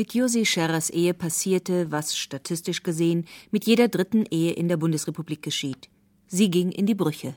Mit 0.00 0.14
Josi 0.14 0.46
Scherers 0.46 0.88
Ehe 0.88 1.12
passierte, 1.12 1.92
was 1.92 2.16
statistisch 2.16 2.82
gesehen 2.82 3.26
mit 3.50 3.66
jeder 3.66 3.88
dritten 3.88 4.24
Ehe 4.30 4.52
in 4.52 4.66
der 4.66 4.78
Bundesrepublik 4.78 5.42
geschieht. 5.42 5.90
Sie 6.26 6.50
ging 6.50 6.72
in 6.72 6.86
die 6.86 6.94
Brüche. 6.94 7.34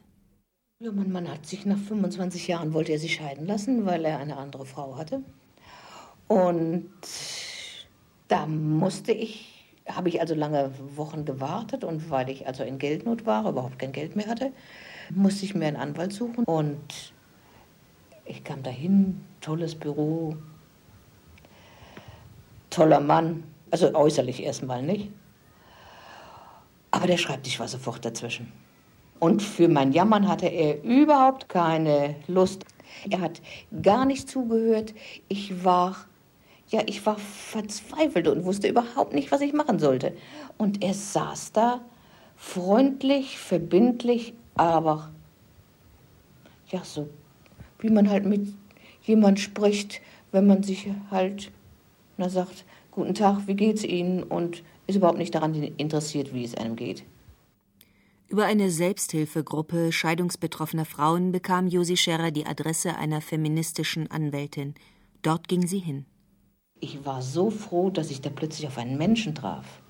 Ja, 0.79 0.93
mein 0.93 1.11
Mann 1.11 1.27
hat 1.27 1.45
sich 1.45 1.65
nach 1.65 1.77
25 1.77 2.47
Jahren 2.47 2.73
wollte 2.73 2.93
er 2.93 2.99
sich 2.99 3.15
scheiden 3.15 3.47
lassen, 3.47 3.85
weil 3.85 4.05
er 4.05 4.17
eine 4.17 4.37
andere 4.37 4.65
Frau 4.65 4.95
hatte. 4.95 5.21
Und 6.29 6.89
da 8.29 8.45
musste 8.45 9.11
ich, 9.11 9.75
habe 9.85 10.07
ich 10.07 10.21
also 10.21 10.33
lange 10.33 10.71
Wochen 10.95 11.25
gewartet 11.25 11.83
und 11.83 12.09
weil 12.09 12.29
ich 12.29 12.47
also 12.47 12.63
in 12.63 12.77
Geldnot 12.77 13.25
war, 13.25 13.49
überhaupt 13.49 13.77
kein 13.77 13.91
Geld 13.91 14.15
mehr 14.15 14.27
hatte, 14.27 14.53
musste 15.09 15.43
ich 15.43 15.53
mir 15.53 15.65
einen 15.65 15.75
Anwalt 15.75 16.13
suchen 16.13 16.45
und 16.45 17.13
ich 18.23 18.45
kam 18.45 18.63
dahin, 18.63 19.19
tolles 19.41 19.75
Büro, 19.75 20.37
toller 22.73 22.99
Mann, 22.99 23.43
also 23.71 23.93
äußerlich 23.93 24.43
erstmal 24.43 24.81
nicht. 24.81 25.09
Aber 26.91 27.07
der 27.07 27.17
Schreibtisch 27.17 27.59
war 27.59 27.67
sofort 27.67 28.03
dazwischen. 28.05 28.51
Und 29.19 29.41
für 29.41 29.67
mein 29.67 29.93
Jammern 29.93 30.27
hatte 30.27 30.47
er 30.47 30.83
überhaupt 30.83 31.49
keine 31.49 32.15
Lust. 32.27 32.65
Er 33.09 33.21
hat 33.21 33.41
gar 33.81 34.05
nicht 34.05 34.29
zugehört. 34.29 34.93
Ich 35.27 35.63
war, 35.63 35.95
ja, 36.67 36.81
ich 36.85 37.05
war 37.05 37.17
verzweifelt 37.17 38.27
und 38.27 38.45
wusste 38.45 38.67
überhaupt 38.67 39.13
nicht, 39.13 39.31
was 39.31 39.41
ich 39.41 39.53
machen 39.53 39.79
sollte. 39.79 40.15
Und 40.57 40.83
er 40.83 40.93
saß 40.93 41.53
da, 41.53 41.81
freundlich, 42.35 43.37
verbindlich, 43.37 44.33
aber 44.55 45.11
ja, 46.69 46.83
so 46.83 47.09
wie 47.79 47.89
man 47.89 48.09
halt 48.09 48.25
mit 48.25 48.47
jemand 49.03 49.39
spricht, 49.39 50.01
wenn 50.31 50.47
man 50.47 50.63
sich 50.63 50.89
halt 51.11 51.51
und 52.17 52.23
er 52.23 52.29
sagt, 52.29 52.65
guten 52.91 53.13
Tag, 53.13 53.47
wie 53.47 53.55
geht's 53.55 53.83
Ihnen? 53.83 54.23
Und 54.23 54.63
ist 54.87 54.95
überhaupt 54.95 55.17
nicht 55.17 55.33
daran 55.33 55.53
interessiert, 55.53 56.33
wie 56.33 56.43
es 56.43 56.55
einem 56.55 56.75
geht. 56.75 57.03
Über 58.27 58.45
eine 58.45 58.71
Selbsthilfegruppe 58.71 59.91
scheidungsbetroffener 59.91 60.85
Frauen 60.85 61.31
bekam 61.31 61.67
Josi 61.67 61.97
Scherer 61.97 62.31
die 62.31 62.45
Adresse 62.45 62.95
einer 62.95 63.21
feministischen 63.21 64.09
Anwältin. 64.09 64.73
Dort 65.21 65.47
ging 65.47 65.67
sie 65.67 65.79
hin. 65.79 66.05
Ich 66.79 67.05
war 67.05 67.21
so 67.21 67.49
froh, 67.49 67.89
dass 67.89 68.09
ich 68.11 68.21
da 68.21 68.29
plötzlich 68.29 68.67
auf 68.67 68.77
einen 68.77 68.97
Menschen 68.97 69.35
traf 69.35 69.82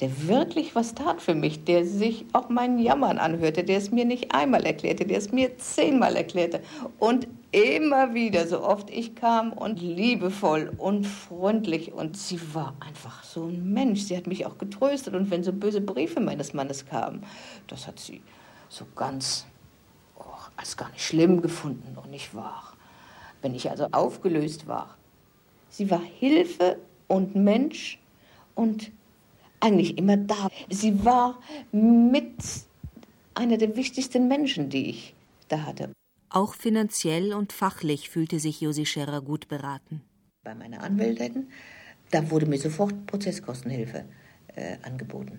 der 0.00 0.28
wirklich 0.28 0.74
was 0.74 0.94
tat 0.94 1.22
für 1.22 1.34
mich, 1.34 1.64
der 1.64 1.86
sich 1.86 2.26
auch 2.32 2.48
meinen 2.50 2.78
Jammern 2.78 3.18
anhörte, 3.18 3.64
der 3.64 3.78
es 3.78 3.90
mir 3.90 4.04
nicht 4.04 4.34
einmal 4.34 4.64
erklärte, 4.66 5.06
der 5.06 5.18
es 5.18 5.32
mir 5.32 5.56
zehnmal 5.56 6.16
erklärte 6.16 6.60
und 6.98 7.26
immer 7.50 8.12
wieder, 8.12 8.46
so 8.46 8.62
oft 8.62 8.90
ich 8.90 9.14
kam 9.14 9.52
und 9.52 9.80
liebevoll 9.80 10.72
und 10.76 11.06
freundlich 11.06 11.92
und 11.92 12.16
sie 12.16 12.38
war 12.52 12.74
einfach 12.80 13.24
so 13.24 13.44
ein 13.46 13.72
Mensch. 13.72 14.02
Sie 14.02 14.16
hat 14.16 14.26
mich 14.26 14.44
auch 14.44 14.58
getröstet 14.58 15.14
und 15.14 15.30
wenn 15.30 15.42
so 15.42 15.52
böse 15.54 15.80
Briefe 15.80 16.20
meines 16.20 16.52
Mannes 16.52 16.84
kamen, 16.84 17.24
das 17.68 17.86
hat 17.86 17.98
sie 17.98 18.20
so 18.68 18.84
ganz 18.94 19.46
oh, 20.18 20.24
als 20.56 20.76
gar 20.76 20.90
nicht 20.90 21.04
schlimm 21.04 21.40
gefunden 21.40 21.96
und 21.96 22.10
nicht 22.10 22.34
wahr. 22.34 22.74
Wenn 23.40 23.54
ich 23.54 23.70
also 23.70 23.88
aufgelöst 23.92 24.66
war, 24.66 24.96
sie 25.70 25.90
war 25.90 26.02
Hilfe 26.02 26.76
und 27.08 27.34
Mensch 27.36 27.98
und 28.54 28.90
eigentlich 29.60 29.98
immer 29.98 30.16
da. 30.16 30.48
Sie 30.70 31.04
war 31.04 31.40
mit 31.72 32.34
einer 33.34 33.58
der 33.58 33.76
wichtigsten 33.76 34.28
Menschen, 34.28 34.70
die 34.70 34.90
ich 34.90 35.14
da 35.48 35.62
hatte. 35.62 35.90
Auch 36.28 36.54
finanziell 36.54 37.32
und 37.32 37.52
fachlich 37.52 38.10
fühlte 38.10 38.40
sich 38.40 38.60
Josi 38.60 38.86
Scherer 38.86 39.20
gut 39.20 39.48
beraten. 39.48 40.02
Bei 40.44 40.54
meiner 40.54 40.82
Anwältin, 40.82 41.48
da 42.10 42.30
wurde 42.30 42.46
mir 42.46 42.58
sofort 42.58 43.06
Prozesskostenhilfe 43.06 44.04
äh, 44.54 44.76
angeboten. 44.82 45.38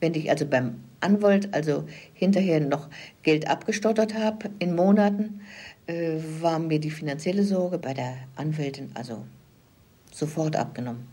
Wenn 0.00 0.14
ich 0.14 0.30
also 0.30 0.46
beim 0.46 0.84
Anwalt 1.00 1.52
also 1.54 1.84
hinterher 2.12 2.60
noch 2.60 2.88
Geld 3.22 3.48
abgestottert 3.48 4.14
habe 4.14 4.50
in 4.58 4.74
Monaten, 4.74 5.40
äh, 5.86 6.16
war 6.40 6.58
mir 6.58 6.78
die 6.78 6.90
finanzielle 6.90 7.44
Sorge 7.44 7.78
bei 7.78 7.94
der 7.94 8.16
Anwältin 8.36 8.90
also 8.94 9.24
sofort 10.12 10.56
abgenommen. 10.56 11.06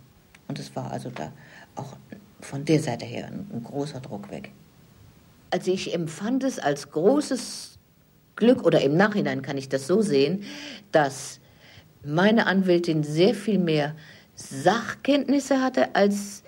Und 0.47 0.59
es 0.59 0.75
war 0.75 0.91
also 0.91 1.09
da 1.09 1.31
auch 1.75 1.97
von 2.41 2.65
der 2.65 2.79
Seite 2.79 3.05
her 3.05 3.27
ein, 3.27 3.63
großer 3.63 3.99
Druck 3.99 4.29
weg. 4.31 4.51
Also 5.49 5.71
ich 5.71 5.93
empfand 5.93 6.43
es 6.43 6.59
als 6.59 6.91
großes 6.91 7.77
Glück, 8.35 8.65
oder 8.65 8.81
im 8.81 8.97
Nachhinein 8.97 9.41
kann 9.41 9.57
ich 9.57 9.69
das 9.69 9.85
so 9.85 10.01
sehen, 10.01 10.43
dass 10.91 11.39
meine 12.03 12.47
Anwältin 12.47 13.03
sehr 13.03 13.35
viel 13.35 13.59
mehr 13.59 13.95
Sachkenntnisse 14.35 15.61
hatte 15.61 15.95
als 15.95 16.43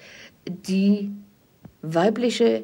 die 0.48 1.12
weibliche 1.82 2.64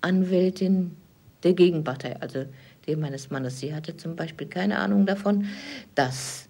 Anwältin 0.00 0.96
der 1.42 1.52
Gegenpartei, 1.52 2.16
also 2.20 2.46
die 2.86 2.96
meines 2.96 3.30
Mannes. 3.30 3.60
Sie 3.60 3.74
hatte 3.74 3.96
zum 3.96 4.16
Beispiel 4.16 4.46
keine 4.48 4.78
Ahnung 4.78 5.06
davon, 5.06 5.46
dass 5.94 6.48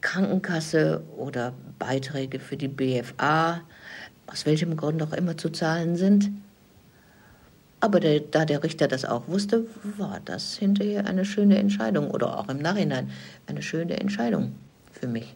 Krankenkasse 0.00 1.02
oder 1.16 1.54
Beiträge 1.78 2.38
für 2.38 2.56
die 2.56 2.68
BFA 2.68 3.62
aus 4.26 4.46
welchem 4.46 4.76
Grund 4.76 5.02
auch 5.02 5.12
immer 5.12 5.36
zu 5.36 5.50
zahlen 5.50 5.96
sind. 5.96 6.30
Aber 7.80 8.00
der, 8.00 8.20
da 8.20 8.44
der 8.44 8.62
Richter 8.62 8.88
das 8.88 9.04
auch 9.04 9.28
wusste, 9.28 9.66
war 9.98 10.20
das 10.24 10.56
hinterher 10.56 11.06
eine 11.06 11.24
schöne 11.24 11.58
Entscheidung 11.58 12.10
oder 12.10 12.38
auch 12.38 12.48
im 12.48 12.58
Nachhinein 12.58 13.10
eine 13.46 13.62
schöne 13.62 14.00
Entscheidung 14.00 14.52
für 14.90 15.06
mich. 15.06 15.34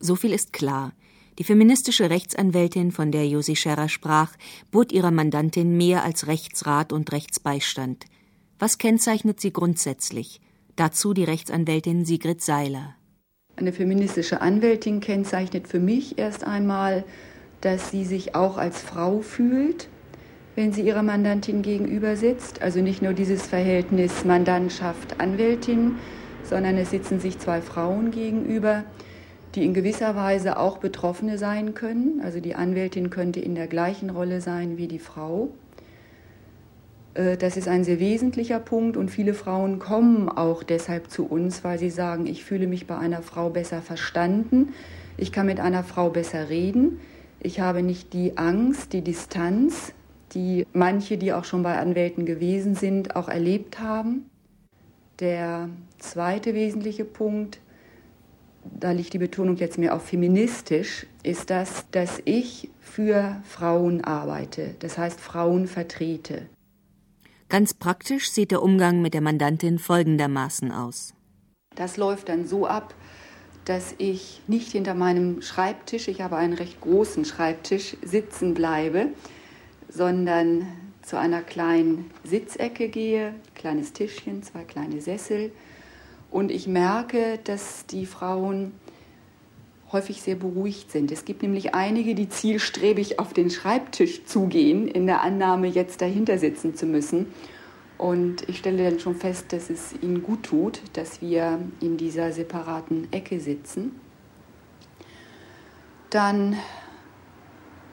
So 0.00 0.16
viel 0.16 0.32
ist 0.32 0.52
klar. 0.52 0.92
Die 1.38 1.44
feministische 1.44 2.10
Rechtsanwältin, 2.10 2.90
von 2.90 3.12
der 3.12 3.28
Josi 3.28 3.54
Scherer 3.54 3.88
sprach, 3.88 4.32
bot 4.70 4.92
ihrer 4.92 5.10
Mandantin 5.10 5.76
mehr 5.76 6.04
als 6.04 6.26
Rechtsrat 6.26 6.92
und 6.92 7.12
Rechtsbeistand. 7.12 8.06
Was 8.58 8.78
kennzeichnet 8.78 9.40
sie 9.40 9.52
grundsätzlich? 9.52 10.40
Dazu 10.76 11.14
die 11.14 11.24
Rechtsanwältin 11.24 12.04
Sigrid 12.04 12.42
Seiler. 12.42 12.94
Eine 13.56 13.72
feministische 13.72 14.40
Anwältin 14.40 15.00
kennzeichnet 15.00 15.68
für 15.68 15.80
mich 15.80 16.18
erst 16.18 16.44
einmal 16.44 17.04
dass 17.60 17.90
sie 17.90 18.04
sich 18.04 18.34
auch 18.34 18.58
als 18.58 18.80
Frau 18.80 19.20
fühlt, 19.20 19.88
wenn 20.56 20.72
sie 20.72 20.82
ihrer 20.82 21.02
Mandantin 21.02 21.62
gegenüber 21.62 22.16
sitzt. 22.16 22.62
Also 22.62 22.80
nicht 22.80 23.02
nur 23.02 23.12
dieses 23.12 23.46
Verhältnis 23.46 24.24
Mandantschaft-Anwältin, 24.24 25.96
sondern 26.42 26.76
es 26.76 26.90
sitzen 26.90 27.20
sich 27.20 27.38
zwei 27.38 27.60
Frauen 27.60 28.10
gegenüber, 28.10 28.84
die 29.54 29.64
in 29.64 29.74
gewisser 29.74 30.16
Weise 30.16 30.58
auch 30.58 30.78
Betroffene 30.78 31.38
sein 31.38 31.74
können. 31.74 32.20
Also 32.22 32.40
die 32.40 32.54
Anwältin 32.54 33.10
könnte 33.10 33.40
in 33.40 33.54
der 33.54 33.66
gleichen 33.66 34.10
Rolle 34.10 34.40
sein 34.40 34.76
wie 34.76 34.86
die 34.86 34.98
Frau. 34.98 35.48
Äh, 37.14 37.36
das 37.36 37.56
ist 37.56 37.68
ein 37.68 37.84
sehr 37.84 38.00
wesentlicher 38.00 38.58
Punkt 38.58 38.96
und 38.96 39.10
viele 39.10 39.34
Frauen 39.34 39.78
kommen 39.78 40.28
auch 40.28 40.62
deshalb 40.62 41.10
zu 41.10 41.26
uns, 41.26 41.64
weil 41.64 41.78
sie 41.78 41.90
sagen, 41.90 42.26
ich 42.26 42.44
fühle 42.44 42.66
mich 42.66 42.86
bei 42.86 42.96
einer 42.96 43.22
Frau 43.22 43.50
besser 43.50 43.82
verstanden, 43.82 44.72
ich 45.16 45.32
kann 45.32 45.46
mit 45.46 45.60
einer 45.60 45.84
Frau 45.84 46.10
besser 46.10 46.48
reden, 46.48 47.00
ich 47.40 47.60
habe 47.60 47.82
nicht 47.82 48.12
die 48.12 48.36
Angst, 48.36 48.92
die 48.92 49.02
Distanz, 49.02 49.92
die 50.32 50.66
manche, 50.72 51.18
die 51.18 51.32
auch 51.32 51.44
schon 51.44 51.62
bei 51.62 51.78
Anwälten 51.78 52.26
gewesen 52.26 52.74
sind, 52.74 53.16
auch 53.16 53.28
erlebt 53.28 53.80
haben. 53.80 54.30
Der 55.18 55.68
zweite 55.98 56.54
wesentliche 56.54 57.04
Punkt, 57.04 57.60
da 58.64 58.92
liegt 58.92 59.12
die 59.12 59.18
Betonung 59.18 59.56
jetzt 59.56 59.78
mehr 59.78 59.94
auf 59.94 60.04
feministisch, 60.04 61.06
ist 61.22 61.50
das, 61.50 61.84
dass 61.90 62.20
ich 62.24 62.70
für 62.78 63.40
Frauen 63.44 64.04
arbeite, 64.04 64.74
das 64.78 64.98
heißt 64.98 65.20
Frauen 65.20 65.66
vertrete. 65.66 66.46
Ganz 67.48 67.74
praktisch 67.74 68.30
sieht 68.30 68.52
der 68.52 68.62
Umgang 68.62 69.02
mit 69.02 69.12
der 69.12 69.20
Mandantin 69.20 69.78
folgendermaßen 69.78 70.70
aus. 70.70 71.14
Das 71.74 71.96
läuft 71.96 72.28
dann 72.28 72.46
so 72.46 72.66
ab, 72.66 72.94
dass 73.70 73.94
ich 73.98 74.40
nicht 74.48 74.72
hinter 74.72 74.94
meinem 74.94 75.42
Schreibtisch, 75.42 76.08
ich 76.08 76.22
habe 76.22 76.34
einen 76.34 76.54
recht 76.54 76.80
großen 76.80 77.24
Schreibtisch, 77.24 77.96
sitzen 78.02 78.52
bleibe, 78.52 79.10
sondern 79.88 80.66
zu 81.02 81.16
einer 81.16 81.40
kleinen 81.40 82.10
Sitzecke 82.24 82.88
gehe, 82.88 83.32
kleines 83.54 83.92
Tischchen, 83.92 84.42
zwei 84.42 84.64
kleine 84.64 85.00
Sessel. 85.00 85.52
Und 86.32 86.50
ich 86.50 86.66
merke, 86.66 87.38
dass 87.44 87.86
die 87.86 88.06
Frauen 88.06 88.72
häufig 89.92 90.20
sehr 90.20 90.34
beruhigt 90.34 90.90
sind. 90.90 91.12
Es 91.12 91.24
gibt 91.24 91.42
nämlich 91.42 91.72
einige, 91.72 92.16
die 92.16 92.28
zielstrebig 92.28 93.20
auf 93.20 93.32
den 93.32 93.50
Schreibtisch 93.50 94.24
zugehen, 94.24 94.88
in 94.88 95.06
der 95.06 95.22
Annahme, 95.22 95.68
jetzt 95.68 96.00
dahinter 96.00 96.38
sitzen 96.38 96.74
zu 96.74 96.86
müssen. 96.86 97.26
Und 98.00 98.48
ich 98.48 98.56
stelle 98.56 98.88
dann 98.88 98.98
schon 98.98 99.14
fest, 99.14 99.52
dass 99.52 99.68
es 99.68 99.92
ihnen 100.00 100.22
gut 100.22 100.44
tut, 100.44 100.80
dass 100.94 101.20
wir 101.20 101.58
in 101.82 101.98
dieser 101.98 102.32
separaten 102.32 103.12
Ecke 103.12 103.40
sitzen. 103.40 103.94
Dann 106.08 106.56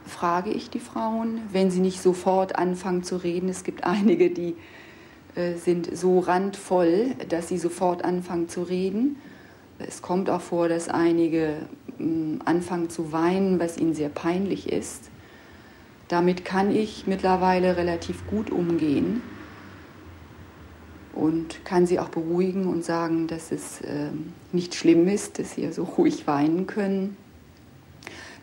frage 0.05 0.49
ich 0.49 0.69
die 0.69 0.79
Frauen, 0.79 1.41
wenn 1.51 1.71
sie 1.71 1.81
nicht 1.81 2.01
sofort 2.01 2.57
anfangen 2.57 3.03
zu 3.03 3.17
reden. 3.17 3.49
Es 3.49 3.65
gibt 3.65 3.83
einige, 3.83 4.29
die 4.29 4.55
äh, 5.35 5.55
sind 5.55 5.89
so 5.97 6.19
randvoll, 6.19 7.13
dass 7.27 7.49
sie 7.49 7.57
sofort 7.57 8.05
anfangen 8.05 8.47
zu 8.47 8.63
reden. 8.63 9.17
Es 9.77 10.01
kommt 10.01 10.29
auch 10.29 10.39
vor, 10.39 10.69
dass 10.69 10.87
einige 10.87 11.67
mm, 11.97 12.37
anfangen 12.45 12.89
zu 12.89 13.11
weinen, 13.11 13.59
was 13.59 13.77
ihnen 13.77 13.93
sehr 13.93 14.07
peinlich 14.07 14.71
ist. 14.71 15.09
Damit 16.07 16.45
kann 16.45 16.73
ich 16.73 17.07
mittlerweile 17.07 17.75
relativ 17.75 18.25
gut 18.27 18.51
umgehen 18.51 19.21
und 21.17 21.65
kann 21.65 21.87
sie 21.87 21.99
auch 21.99 22.09
beruhigen 22.09 22.67
und 22.67 22.85
sagen, 22.85 23.27
dass 23.27 23.51
es 23.51 23.81
äh, 23.81 24.09
nicht 24.51 24.75
schlimm 24.75 25.07
ist, 25.07 25.39
dass 25.39 25.55
sie 25.55 25.71
so 25.71 25.83
ruhig 25.83 26.27
weinen 26.27 26.67
können. 26.67 27.17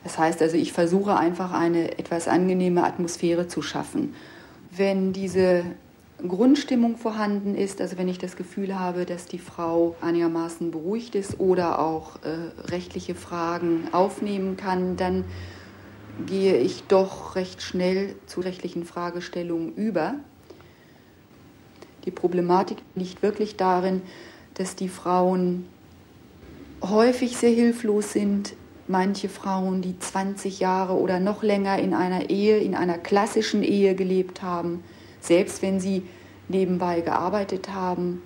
Das 0.03 0.19
heißt 0.19 0.43
also, 0.43 0.57
ich 0.57 0.73
versuche 0.73 1.17
einfach 1.17 1.53
eine 1.53 1.99
etwas 1.99 2.29
angenehme 2.29 2.85
Atmosphäre 2.85 3.49
zu 3.49 3.63
schaffen. 3.63 4.15
Wenn 4.77 5.13
diese 5.13 5.65
Grundstimmung 6.27 6.97
vorhanden 6.97 7.55
ist, 7.55 7.81
also 7.81 7.97
wenn 7.97 8.09
ich 8.09 8.19
das 8.19 8.37
Gefühl 8.37 8.79
habe, 8.79 9.07
dass 9.07 9.27
die 9.27 9.39
Frau 9.39 9.97
einigermaßen 10.01 10.71
beruhigt 10.71 11.15
ist 11.15 11.41
oder 11.41 11.79
auch 11.79 12.17
äh, 12.23 12.71
rechtliche 12.71 13.15
Fragen 13.15 13.89
aufnehmen 13.93 14.57
kann, 14.57 14.97
dann 14.97 15.25
gehe 16.27 16.59
ich 16.59 16.85
doch 16.85 17.35
recht 17.37 17.63
schnell 17.63 18.15
zu 18.27 18.41
rechtlichen 18.41 18.85
Fragestellungen 18.85 19.75
über. 19.75 20.15
Die 22.05 22.11
Problematik 22.11 22.79
liegt 22.95 23.23
wirklich 23.23 23.57
darin, 23.57 24.03
dass 24.55 24.77
die 24.77 24.89
Frauen 24.89 25.67
häufig 26.83 27.37
sehr 27.37 27.51
hilflos 27.51 28.13
sind. 28.13 28.55
Manche 28.87 29.31
Frauen, 29.31 29.81
die 29.81 29.99
20 29.99 30.61
Jahre 30.61 30.99
oder 30.99 31.19
noch 31.19 31.43
länger 31.43 31.79
in 31.79 31.95
einer 31.95 32.29
Ehe, 32.29 32.59
in 32.59 32.75
einer 32.75 32.99
klassischen 32.99 33.63
Ehe 33.63 33.95
gelebt 33.95 34.43
haben, 34.43 34.85
selbst 35.21 35.63
wenn 35.63 35.81
sie 35.81 36.03
nebenbei 36.49 37.01
gearbeitet 37.01 37.71
haben, 37.71 38.21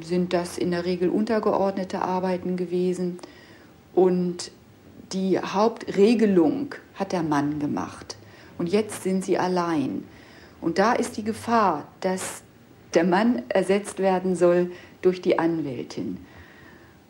sind 0.00 0.32
das 0.32 0.56
in 0.56 0.70
der 0.70 0.86
Regel 0.86 1.10
untergeordnete 1.10 2.00
Arbeiten 2.00 2.56
gewesen. 2.56 3.18
Und 3.94 4.50
die 5.12 5.38
Hauptregelung 5.38 6.74
hat 6.94 7.12
der 7.12 7.22
Mann 7.22 7.58
gemacht. 7.58 8.16
Und 8.56 8.68
jetzt 8.68 9.02
sind 9.02 9.24
sie 9.24 9.38
allein. 9.38 10.04
Und 10.60 10.78
da 10.78 10.92
ist 10.92 11.16
die 11.16 11.24
Gefahr, 11.24 11.86
dass 12.00 12.42
der 12.94 13.04
Mann 13.04 13.42
ersetzt 13.48 13.98
werden 13.98 14.36
soll 14.36 14.70
durch 15.02 15.20
die 15.20 15.38
Anwältin. 15.38 16.18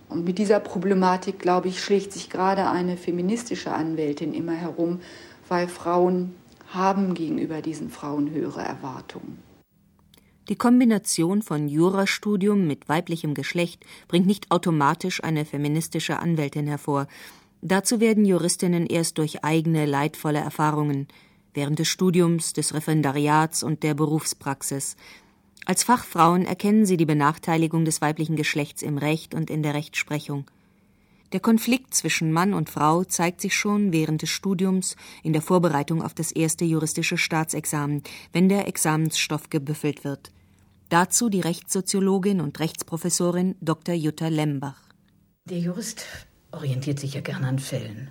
Und 0.09 0.25
mit 0.25 0.39
dieser 0.39 0.61
Problematik, 0.61 1.39
glaube 1.39 1.69
ich, 1.69 1.83
schlägt 1.83 2.13
sich 2.13 2.31
gerade 2.31 2.69
eine 2.69 2.97
feministische 2.97 3.73
Anwältin 3.73 4.33
immer 4.33 4.55
herum, 4.55 5.01
weil 5.49 5.69
Frauen 5.69 6.35
haben 6.69 7.15
gegenüber 7.15 7.63
diesen 7.63 7.91
Frauen 7.91 8.31
höhere 8.31 8.61
Erwartungen. 8.61 9.39
Die 10.49 10.57
Kombination 10.57 11.43
von 11.43 11.69
Jurastudium 11.69 12.67
mit 12.67 12.89
weiblichem 12.89 13.35
Geschlecht 13.35 13.85
bringt 14.09 14.27
nicht 14.27 14.51
automatisch 14.51 15.23
eine 15.23 15.45
feministische 15.45 16.21
Anwältin 16.21 16.67
hervor, 16.67 17.07
Dazu 17.61 17.99
werden 18.01 18.25
Juristinnen 18.25 18.87
erst 18.87 19.19
durch 19.19 19.45
eigene 19.45 19.85
leidvolle 19.85 20.39
Erfahrungen 20.39 21.09
während 21.55 21.79
des 21.81 21.89
Studiums, 21.89 22.53
des 22.53 22.73
Referendariats 22.73 23.65
und 23.65 23.83
der 23.83 23.95
Berufspraxis. 23.95 24.97
Als 25.65 25.85
Fachfrauen 25.85 26.47
erkennen 26.47 26.87
sie 26.87 26.97
die 26.97 27.07
Benachteiligung 27.07 27.85
des 27.85 28.01
weiblichen 28.01 28.37
Geschlechts 28.37 28.83
im 28.83 28.99
Recht 28.99 29.35
und 29.35 29.51
in 29.51 29.63
der 29.63 29.75
Rechtsprechung. 29.75 30.51
Der 31.33 31.41
Konflikt 31.41 31.95
zwischen 31.95 32.33
Mann 32.33 32.55
und 32.55 32.71
Frau 32.71 33.05
zeigt 33.05 33.43
sich 33.43 33.55
schon 33.55 33.93
während 33.93 34.23
des 34.23 34.31
Studiums 34.31 34.97
in 35.23 35.35
der 35.35 35.43
Vorbereitung 35.43 36.03
auf 36.03 36.15
das 36.15 36.33
erste 36.33 36.65
juristische 36.65 37.19
Staatsexamen, 37.19 38.03
wenn 38.33 38.49
der 38.49 38.67
Examensstoff 38.67 39.51
gebüffelt 39.51 40.05
wird. 40.05 40.31
Dazu 40.89 41.29
die 41.29 41.43
Rechtssoziologin 41.43 42.41
und 42.41 42.59
Rechtsprofessorin 42.61 43.57
Dr. 43.61 43.95
Jutta 43.95 44.29
Lembach. 44.29 44.81
Der 45.45 45.59
Jurist 45.59 46.07
orientiert 46.51 46.99
sich 46.99 47.13
ja 47.13 47.21
gerne 47.21 47.47
an 47.47 47.59
Fällen. 47.59 48.11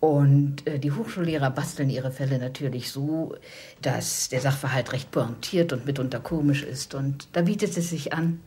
Und 0.00 0.66
äh, 0.66 0.78
die 0.78 0.92
Hochschullehrer 0.92 1.50
basteln 1.50 1.90
ihre 1.90 2.10
Fälle 2.10 2.38
natürlich 2.38 2.90
so, 2.90 3.36
dass 3.82 4.30
der 4.30 4.40
Sachverhalt 4.40 4.92
recht 4.92 5.10
pointiert 5.10 5.74
und 5.74 5.84
mitunter 5.84 6.20
komisch 6.20 6.62
ist. 6.62 6.94
Und 6.94 7.28
da 7.34 7.42
bietet 7.42 7.76
es 7.76 7.90
sich 7.90 8.14
an, 8.14 8.40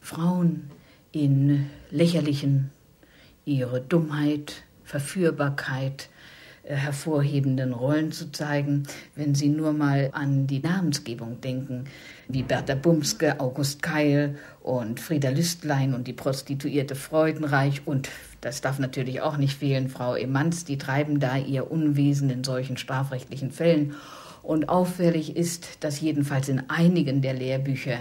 Frauen 0.00 0.70
in 1.10 1.66
lächerlichen, 1.90 2.70
ihre 3.44 3.80
Dummheit, 3.80 4.62
Verführbarkeit, 4.84 6.08
äh, 6.62 6.76
hervorhebenden 6.76 7.72
Rollen 7.72 8.12
zu 8.12 8.30
zeigen, 8.30 8.84
wenn 9.16 9.34
Sie 9.34 9.48
nur 9.48 9.72
mal 9.72 10.10
an 10.12 10.46
die 10.46 10.60
Namensgebung 10.60 11.40
denken, 11.40 11.86
wie 12.28 12.44
Bertha 12.44 12.76
Bumske, 12.76 13.40
August 13.40 13.82
Keil 13.82 14.38
und 14.60 15.00
Frieda 15.00 15.30
Lüstlein 15.30 15.92
und 15.92 16.06
die 16.06 16.12
Prostituierte 16.12 16.94
Freudenreich 16.94 17.82
und 17.84 18.08
das 18.42 18.60
darf 18.60 18.78
natürlich 18.80 19.20
auch 19.20 19.36
nicht 19.36 19.56
fehlen, 19.56 19.88
Frau 19.88 20.16
Emanz, 20.16 20.64
die 20.64 20.76
treiben 20.76 21.20
da 21.20 21.38
ihr 21.38 21.70
Unwesen 21.70 22.28
in 22.28 22.44
solchen 22.44 22.76
strafrechtlichen 22.76 23.52
Fällen. 23.52 23.94
Und 24.42 24.68
auffällig 24.68 25.36
ist, 25.36 25.84
dass 25.84 26.00
jedenfalls 26.00 26.48
in 26.48 26.68
einigen 26.68 27.22
der 27.22 27.34
Lehrbücher 27.34 27.98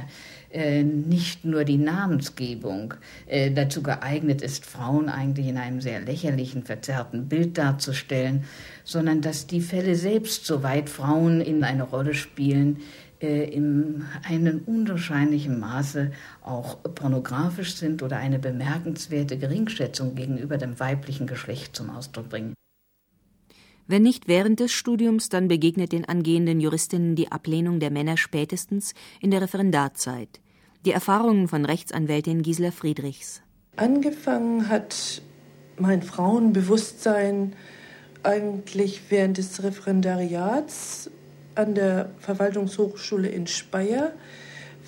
äh, 0.51 0.81
nicht 0.81 1.45
nur 1.45 1.63
die 1.63 1.77
Namensgebung 1.77 2.95
äh, 3.27 3.51
dazu 3.51 3.83
geeignet 3.83 4.41
ist, 4.41 4.65
Frauen 4.65 5.09
eigentlich 5.09 5.47
in 5.47 5.57
einem 5.57 5.79
sehr 5.79 6.01
lächerlichen, 6.01 6.63
verzerrten 6.63 7.29
Bild 7.29 7.59
darzustellen, 7.59 8.43
sondern 8.83 9.21
dass 9.21 9.45
die 9.45 9.61
Fälle 9.61 9.93
selbst, 9.93 10.47
soweit 10.47 10.89
Frauen 10.89 11.39
in 11.39 11.63
eine 11.63 11.83
Rolle 11.83 12.15
spielen, 12.15 12.79
in 13.27 14.03
einem 14.27 14.63
unwahrscheinlichen 14.65 15.59
Maße 15.59 16.11
auch 16.41 16.77
pornografisch 16.95 17.75
sind 17.75 18.01
oder 18.01 18.17
eine 18.17 18.39
bemerkenswerte 18.39 19.37
Geringschätzung 19.37 20.15
gegenüber 20.15 20.57
dem 20.57 20.79
weiblichen 20.79 21.27
Geschlecht 21.27 21.75
zum 21.75 21.89
Ausdruck 21.89 22.29
bringen. 22.29 22.55
Wenn 23.87 24.03
nicht 24.03 24.27
während 24.27 24.59
des 24.59 24.71
Studiums, 24.71 25.29
dann 25.29 25.47
begegnet 25.47 25.91
den 25.91 26.05
angehenden 26.05 26.59
Juristinnen 26.61 27.15
die 27.15 27.31
Ablehnung 27.31 27.79
der 27.79 27.91
Männer 27.91 28.17
spätestens 28.17 28.93
in 29.19 29.31
der 29.31 29.41
Referendarzeit. 29.41 30.39
Die 30.85 30.91
Erfahrungen 30.91 31.47
von 31.47 31.65
Rechtsanwältin 31.65 32.41
Gisela 32.41 32.71
Friedrichs. 32.71 33.41
Angefangen 33.75 34.69
hat 34.69 35.21
mein 35.77 36.01
Frauenbewusstsein 36.01 37.53
eigentlich 38.23 39.01
während 39.09 39.37
des 39.37 39.61
Referendariats 39.61 41.11
an 41.55 41.75
der 41.75 42.09
Verwaltungshochschule 42.19 43.27
in 43.27 43.47
Speyer, 43.47 44.11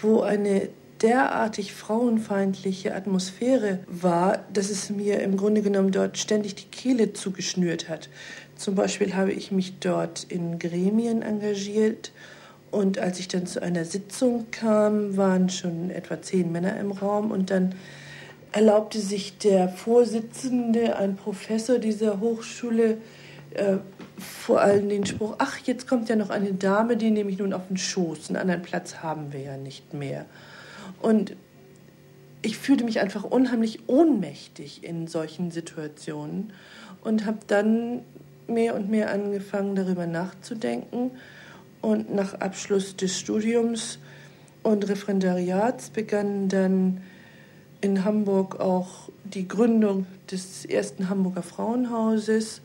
wo 0.01 0.21
eine 0.21 0.69
derartig 1.01 1.73
frauenfeindliche 1.73 2.95
Atmosphäre 2.95 3.79
war, 3.87 4.45
dass 4.53 4.69
es 4.69 4.89
mir 4.89 5.19
im 5.19 5.35
Grunde 5.35 5.61
genommen 5.61 5.91
dort 5.91 6.17
ständig 6.17 6.55
die 6.55 6.65
Kehle 6.71 7.13
zugeschnürt 7.13 7.89
hat. 7.89 8.09
Zum 8.55 8.75
Beispiel 8.75 9.13
habe 9.13 9.33
ich 9.33 9.51
mich 9.51 9.79
dort 9.79 10.23
in 10.29 10.59
Gremien 10.59 11.21
engagiert 11.21 12.11
und 12.71 12.97
als 12.97 13.19
ich 13.19 13.27
dann 13.27 13.45
zu 13.45 13.61
einer 13.61 13.85
Sitzung 13.85 14.47
kam, 14.49 15.17
waren 15.17 15.49
schon 15.49 15.91
etwa 15.91 16.21
zehn 16.21 16.51
Männer 16.51 16.79
im 16.79 16.91
Raum 16.91 17.31
und 17.31 17.51
dann 17.51 17.75
erlaubte 18.53 18.99
sich 18.99 19.37
der 19.37 19.67
Vorsitzende, 19.67 20.95
ein 20.95 21.15
Professor 21.15 21.79
dieser 21.79 22.19
Hochschule, 22.19 22.97
äh, 23.53 23.77
vor 24.23 24.61
allem 24.61 24.89
den 24.89 25.05
Spruch, 25.05 25.35
ach, 25.37 25.57
jetzt 25.59 25.87
kommt 25.87 26.09
ja 26.09 26.15
noch 26.15 26.29
eine 26.29 26.53
Dame, 26.53 26.97
die 26.97 27.11
nehme 27.11 27.29
ich 27.29 27.37
nun 27.37 27.53
auf 27.53 27.67
den 27.67 27.77
Schoß, 27.77 28.29
einen 28.29 28.37
anderen 28.37 28.61
Platz 28.61 28.97
haben 28.97 29.33
wir 29.33 29.41
ja 29.41 29.57
nicht 29.57 29.93
mehr. 29.93 30.25
Und 31.01 31.35
ich 32.41 32.57
fühlte 32.57 32.83
mich 32.83 32.99
einfach 32.99 33.23
unheimlich 33.23 33.87
ohnmächtig 33.87 34.83
in 34.83 35.07
solchen 35.07 35.51
Situationen 35.51 36.51
und 37.03 37.25
habe 37.25 37.39
dann 37.47 38.01
mehr 38.47 38.75
und 38.75 38.89
mehr 38.89 39.11
angefangen, 39.11 39.75
darüber 39.75 40.07
nachzudenken. 40.07 41.11
Und 41.81 42.13
nach 42.13 42.35
Abschluss 42.35 42.95
des 42.95 43.19
Studiums 43.19 43.99
und 44.61 44.87
Referendariats 44.87 45.89
begann 45.89 46.49
dann 46.49 47.01
in 47.81 48.05
Hamburg 48.05 48.59
auch 48.59 49.09
die 49.23 49.47
Gründung 49.47 50.05
des 50.31 50.65
ersten 50.65 51.09
Hamburger 51.09 51.43
Frauenhauses. 51.43 52.61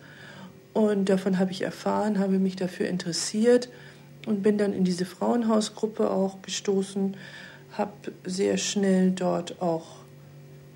Und 0.79 1.09
davon 1.09 1.41
habe 1.41 1.51
ich 1.51 1.63
erfahren, 1.63 2.21
habe 2.21 2.39
mich 2.39 2.55
dafür 2.55 2.87
interessiert 2.87 3.69
und 4.27 4.45
bin 4.45 4.59
dann 4.59 4.73
in 4.73 4.85
diese 4.85 5.07
Frauenhausgruppe 5.07 6.09
auch 6.09 6.41
gestoßen, 6.43 7.17
habe 7.73 8.13
sehr 8.25 8.59
schnell 8.59 9.11
dort 9.11 9.61
auch 9.61 9.97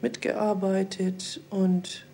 mitgearbeitet 0.00 1.40
und 1.50 2.04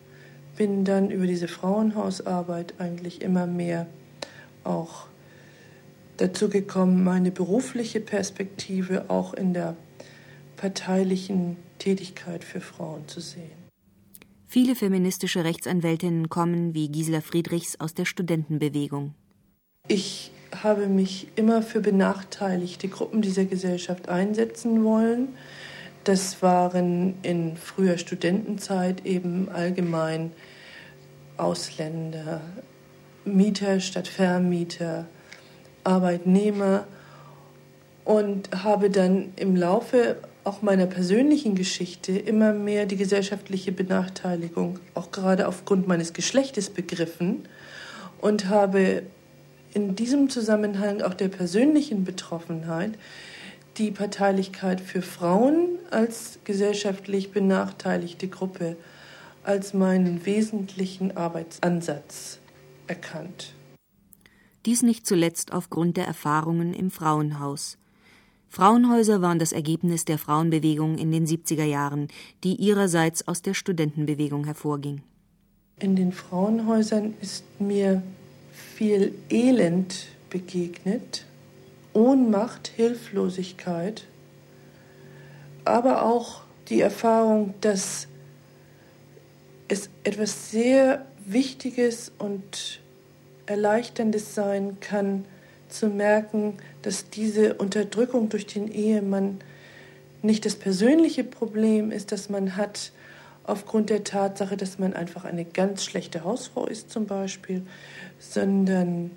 bin 0.54 0.84
dann 0.84 1.10
über 1.10 1.26
diese 1.26 1.48
Frauenhausarbeit 1.48 2.74
eigentlich 2.76 3.22
immer 3.22 3.46
mehr 3.46 3.86
auch 4.64 5.06
dazu 6.18 6.50
gekommen, 6.50 7.02
meine 7.02 7.30
berufliche 7.30 8.00
Perspektive 8.00 9.06
auch 9.08 9.32
in 9.32 9.54
der 9.54 9.76
parteilichen 10.58 11.56
Tätigkeit 11.78 12.44
für 12.44 12.60
Frauen 12.60 13.08
zu 13.08 13.20
sehen. 13.22 13.57
Viele 14.50 14.74
feministische 14.74 15.44
Rechtsanwältinnen 15.44 16.30
kommen, 16.30 16.72
wie 16.72 16.88
Gisela 16.88 17.20
Friedrichs, 17.20 17.78
aus 17.80 17.92
der 17.92 18.06
Studentenbewegung. 18.06 19.12
Ich 19.88 20.32
habe 20.62 20.86
mich 20.86 21.28
immer 21.36 21.60
für 21.60 21.80
benachteiligte 21.80 22.88
Gruppen 22.88 23.20
dieser 23.20 23.44
Gesellschaft 23.44 24.08
einsetzen 24.08 24.84
wollen. 24.84 25.28
Das 26.04 26.40
waren 26.40 27.16
in 27.22 27.58
früher 27.58 27.98
Studentenzeit 27.98 29.04
eben 29.04 29.50
allgemein 29.50 30.32
Ausländer, 31.36 32.40
Mieter 33.26 33.80
statt 33.80 34.08
Vermieter, 34.08 35.06
Arbeitnehmer 35.84 36.86
und 38.06 38.64
habe 38.64 38.88
dann 38.88 39.34
im 39.36 39.56
Laufe 39.56 40.16
auch 40.44 40.62
meiner 40.62 40.86
persönlichen 40.86 41.54
Geschichte 41.54 42.12
immer 42.12 42.52
mehr 42.52 42.86
die 42.86 42.96
gesellschaftliche 42.96 43.72
Benachteiligung, 43.72 44.78
auch 44.94 45.10
gerade 45.10 45.48
aufgrund 45.48 45.86
meines 45.86 46.12
Geschlechtes, 46.12 46.70
begriffen 46.70 47.48
und 48.20 48.48
habe 48.48 49.02
in 49.74 49.94
diesem 49.94 50.30
Zusammenhang 50.30 51.02
auch 51.02 51.14
der 51.14 51.28
persönlichen 51.28 52.04
Betroffenheit 52.04 52.92
die 53.76 53.90
Parteilichkeit 53.90 54.80
für 54.80 55.02
Frauen 55.02 55.78
als 55.90 56.38
gesellschaftlich 56.44 57.30
benachteiligte 57.30 58.28
Gruppe 58.28 58.76
als 59.44 59.72
meinen 59.72 60.26
wesentlichen 60.26 61.16
Arbeitsansatz 61.16 62.38
erkannt. 62.86 63.54
Dies 64.66 64.82
nicht 64.82 65.06
zuletzt 65.06 65.52
aufgrund 65.52 65.96
der 65.96 66.06
Erfahrungen 66.06 66.74
im 66.74 66.90
Frauenhaus. 66.90 67.78
Frauenhäuser 68.48 69.20
waren 69.20 69.38
das 69.38 69.52
Ergebnis 69.52 70.04
der 70.04 70.18
Frauenbewegung 70.18 70.98
in 70.98 71.12
den 71.12 71.26
70er 71.26 71.64
Jahren, 71.64 72.08
die 72.44 72.54
ihrerseits 72.54 73.28
aus 73.28 73.42
der 73.42 73.54
Studentenbewegung 73.54 74.44
hervorging. 74.44 75.02
In 75.78 75.94
den 75.94 76.12
Frauenhäusern 76.12 77.14
ist 77.20 77.44
mir 77.60 78.02
viel 78.52 79.14
Elend 79.30 80.06
begegnet, 80.30 81.24
Ohnmacht, 81.92 82.68
Hilflosigkeit, 82.68 84.04
aber 85.64 86.02
auch 86.02 86.42
die 86.68 86.80
Erfahrung, 86.80 87.54
dass 87.60 88.08
es 89.68 89.88
etwas 90.04 90.50
sehr 90.50 91.06
Wichtiges 91.26 92.10
und 92.18 92.80
Erleichterndes 93.46 94.34
sein 94.34 94.78
kann, 94.80 95.24
zu 95.68 95.88
merken, 95.88 96.54
dass 96.82 97.10
diese 97.10 97.54
Unterdrückung 97.54 98.28
durch 98.28 98.46
den 98.46 98.68
Ehemann 98.68 99.40
nicht 100.22 100.44
das 100.44 100.56
persönliche 100.56 101.24
Problem 101.24 101.90
ist, 101.90 102.12
das 102.12 102.28
man 102.28 102.56
hat, 102.56 102.92
aufgrund 103.44 103.88
der 103.88 104.04
Tatsache, 104.04 104.56
dass 104.56 104.78
man 104.78 104.92
einfach 104.92 105.24
eine 105.24 105.44
ganz 105.44 105.84
schlechte 105.84 106.22
Hausfrau 106.22 106.66
ist 106.66 106.90
zum 106.90 107.06
Beispiel, 107.06 107.62
sondern 108.18 109.10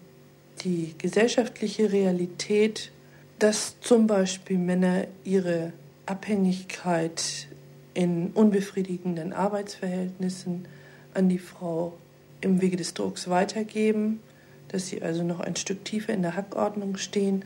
die 0.63 0.95
gesellschaftliche 0.97 1.91
Realität, 1.91 2.91
dass 3.39 3.79
zum 3.81 4.07
Beispiel 4.07 4.57
Männer 4.57 5.07
ihre 5.23 5.73
Abhängigkeit 6.05 7.47
in 7.93 8.31
unbefriedigenden 8.31 9.33
Arbeitsverhältnissen 9.33 10.65
an 11.13 11.27
die 11.27 11.39
Frau 11.39 11.93
im 12.39 12.61
Wege 12.61 12.77
des 12.77 12.93
Drucks 12.93 13.29
weitergeben, 13.29 14.21
dass 14.71 14.87
sie 14.87 15.01
also 15.01 15.23
noch 15.23 15.41
ein 15.41 15.55
Stück 15.55 15.83
tiefer 15.83 16.13
in 16.13 16.21
der 16.21 16.35
Hackordnung 16.35 16.97
stehen 16.97 17.43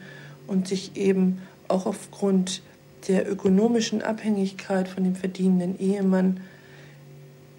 und 0.47 0.67
sich 0.67 0.95
eben 0.95 1.41
auch 1.67 1.87
aufgrund 1.87 2.61
der 3.07 3.29
ökonomischen 3.29 4.01
Abhängigkeit 4.01 4.87
von 4.87 5.03
dem 5.03 5.15
verdienenden 5.15 5.79
Ehemann 5.79 6.41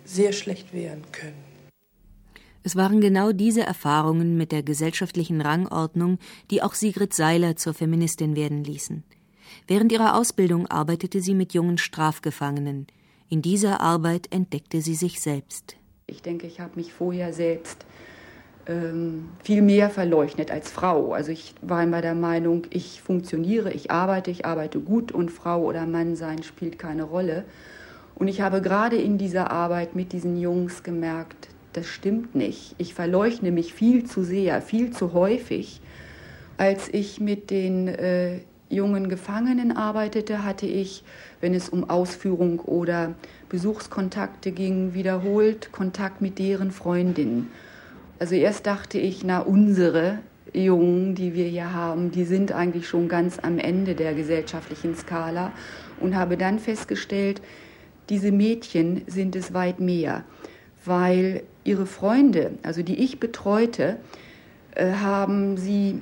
sehr 0.05 0.33
schlecht 0.33 0.73
wehren 0.73 1.03
können. 1.11 1.47
Es 2.63 2.75
waren 2.75 3.01
genau 3.01 3.33
diese 3.33 3.63
Erfahrungen 3.63 4.37
mit 4.37 4.51
der 4.51 4.63
gesellschaftlichen 4.63 5.41
Rangordnung, 5.41 6.19
die 6.51 6.63
auch 6.63 6.75
Sigrid 6.75 7.15
Seiler 7.15 7.57
zur 7.57 7.75
Feministin 7.75 8.35
werden 8.35 8.65
ließen. 8.65 9.05
Während 9.69 9.93
ihrer 9.93 10.17
Ausbildung 10.17 10.67
arbeitete 10.67 11.21
sie 11.21 11.35
mit 11.35 11.55
jungen 11.55 11.79
Strafgefangenen. 11.79 12.87
In 13.29 13.43
dieser 13.43 13.81
Arbeit 13.81 14.33
entdeckte 14.33 14.81
sie 14.81 14.95
sich 14.95 15.21
selbst. 15.21 15.77
Ich 16.09 16.23
denke, 16.23 16.47
ich 16.47 16.61
habe 16.61 16.77
mich 16.77 16.93
vorher 16.93 17.33
selbst 17.33 17.85
viel 19.45 19.63
mehr 19.63 19.91
verleugnet 19.91 20.51
als 20.51 20.71
Frau. 20.71 21.13
Also 21.13 21.31
ich 21.31 21.55
war 21.63 21.83
immer 21.85 22.03
der 22.03 22.15
Meinung, 22.17 22.63
ich 22.71 23.01
funktioniere, 23.01 23.73
ich 23.73 23.91
arbeite, 23.93 24.31
ich 24.31 24.45
arbeite 24.45 24.81
gut 24.81 25.13
und 25.13 25.31
Frau 25.31 25.63
oder 25.63 25.87
Mann 25.87 26.17
sein 26.17 26.43
spielt 26.43 26.79
keine 26.79 27.05
Rolle. 27.05 27.45
Und 28.17 28.29
ich 28.29 28.41
habe 28.41 28.63
gerade 28.63 28.97
in 28.97 29.19
dieser 29.19 29.51
Arbeit 29.51 29.95
mit 29.95 30.13
diesen 30.13 30.37
Jungs 30.37 30.83
gemerkt, 30.83 31.49
das 31.75 31.87
stimmt 31.87 32.35
nicht. 32.35 32.75
Ich 32.79 32.95
verleugne 32.95 33.53
mich 33.53 33.75
viel 33.75 34.05
zu 34.05 34.25
sehr, 34.25 34.63
viel 34.63 34.91
zu 34.91 35.13
häufig. 35.13 35.81
Als 36.57 36.89
ich 36.89 37.21
mit 37.21 37.51
den 37.51 37.87
äh, 37.87 38.41
jungen 38.71 39.09
Gefangenen 39.09 39.77
arbeitete, 39.77 40.43
hatte 40.43 40.67
ich, 40.67 41.05
wenn 41.41 41.55
es 41.55 41.69
um 41.69 41.89
Ausführung 41.89 42.61
oder 42.61 43.15
Besuchskontakte 43.51 44.51
ging, 44.51 44.95
wiederholt 44.95 45.71
Kontakt 45.71 46.23
mit 46.23 46.39
deren 46.39 46.71
Freundinnen. 46.71 47.51
Also 48.19 48.35
erst 48.35 48.67
dachte 48.67 48.99
ich, 48.99 49.25
na 49.25 49.41
unsere 49.41 50.19
Jungen, 50.55 51.15
die 51.15 51.35
wir 51.35 51.45
hier 51.47 51.75
haben, 51.75 52.11
die 52.11 52.25
sind 52.25 52.53
eigentlich 52.53 52.89
schon 52.89 53.09
ganz 53.09 53.39
am 53.43 53.59
Ende 53.59 53.95
der 53.95 54.15
gesellschaftlichen 54.15 54.95
Skala 54.95 55.53
und 56.01 56.17
habe 56.17 56.37
dann 56.37 56.59
festgestellt, 56.59 57.43
diese 58.09 58.33
Mädchen 58.33 59.03
sind 59.07 59.37
es 59.37 59.53
weit 59.53 59.81
mehr, 59.81 60.25
weil 60.85 61.43
ihre 61.65 61.87
Freunde, 61.87 62.53
also 62.63 62.83
die 62.83 63.03
ich 63.03 63.21
betreute, 63.21 63.97
äh, 64.75 64.93
haben 64.93 65.57
sie 65.57 66.01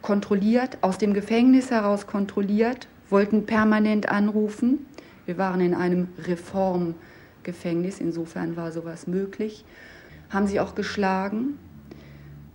kontrolliert, 0.00 0.78
aus 0.80 0.98
dem 0.98 1.14
Gefängnis 1.14 1.70
heraus 1.70 2.06
kontrolliert, 2.06 2.88
wollten 3.08 3.46
permanent 3.46 4.08
anrufen. 4.08 4.86
Wir 5.26 5.38
waren 5.38 5.60
in 5.60 5.74
einem 5.74 6.08
Reformgefängnis, 6.26 8.00
insofern 8.00 8.56
war 8.56 8.72
sowas 8.72 9.06
möglich. 9.06 9.64
Haben 10.32 10.46
sie 10.46 10.60
auch 10.60 10.74
geschlagen, 10.74 11.58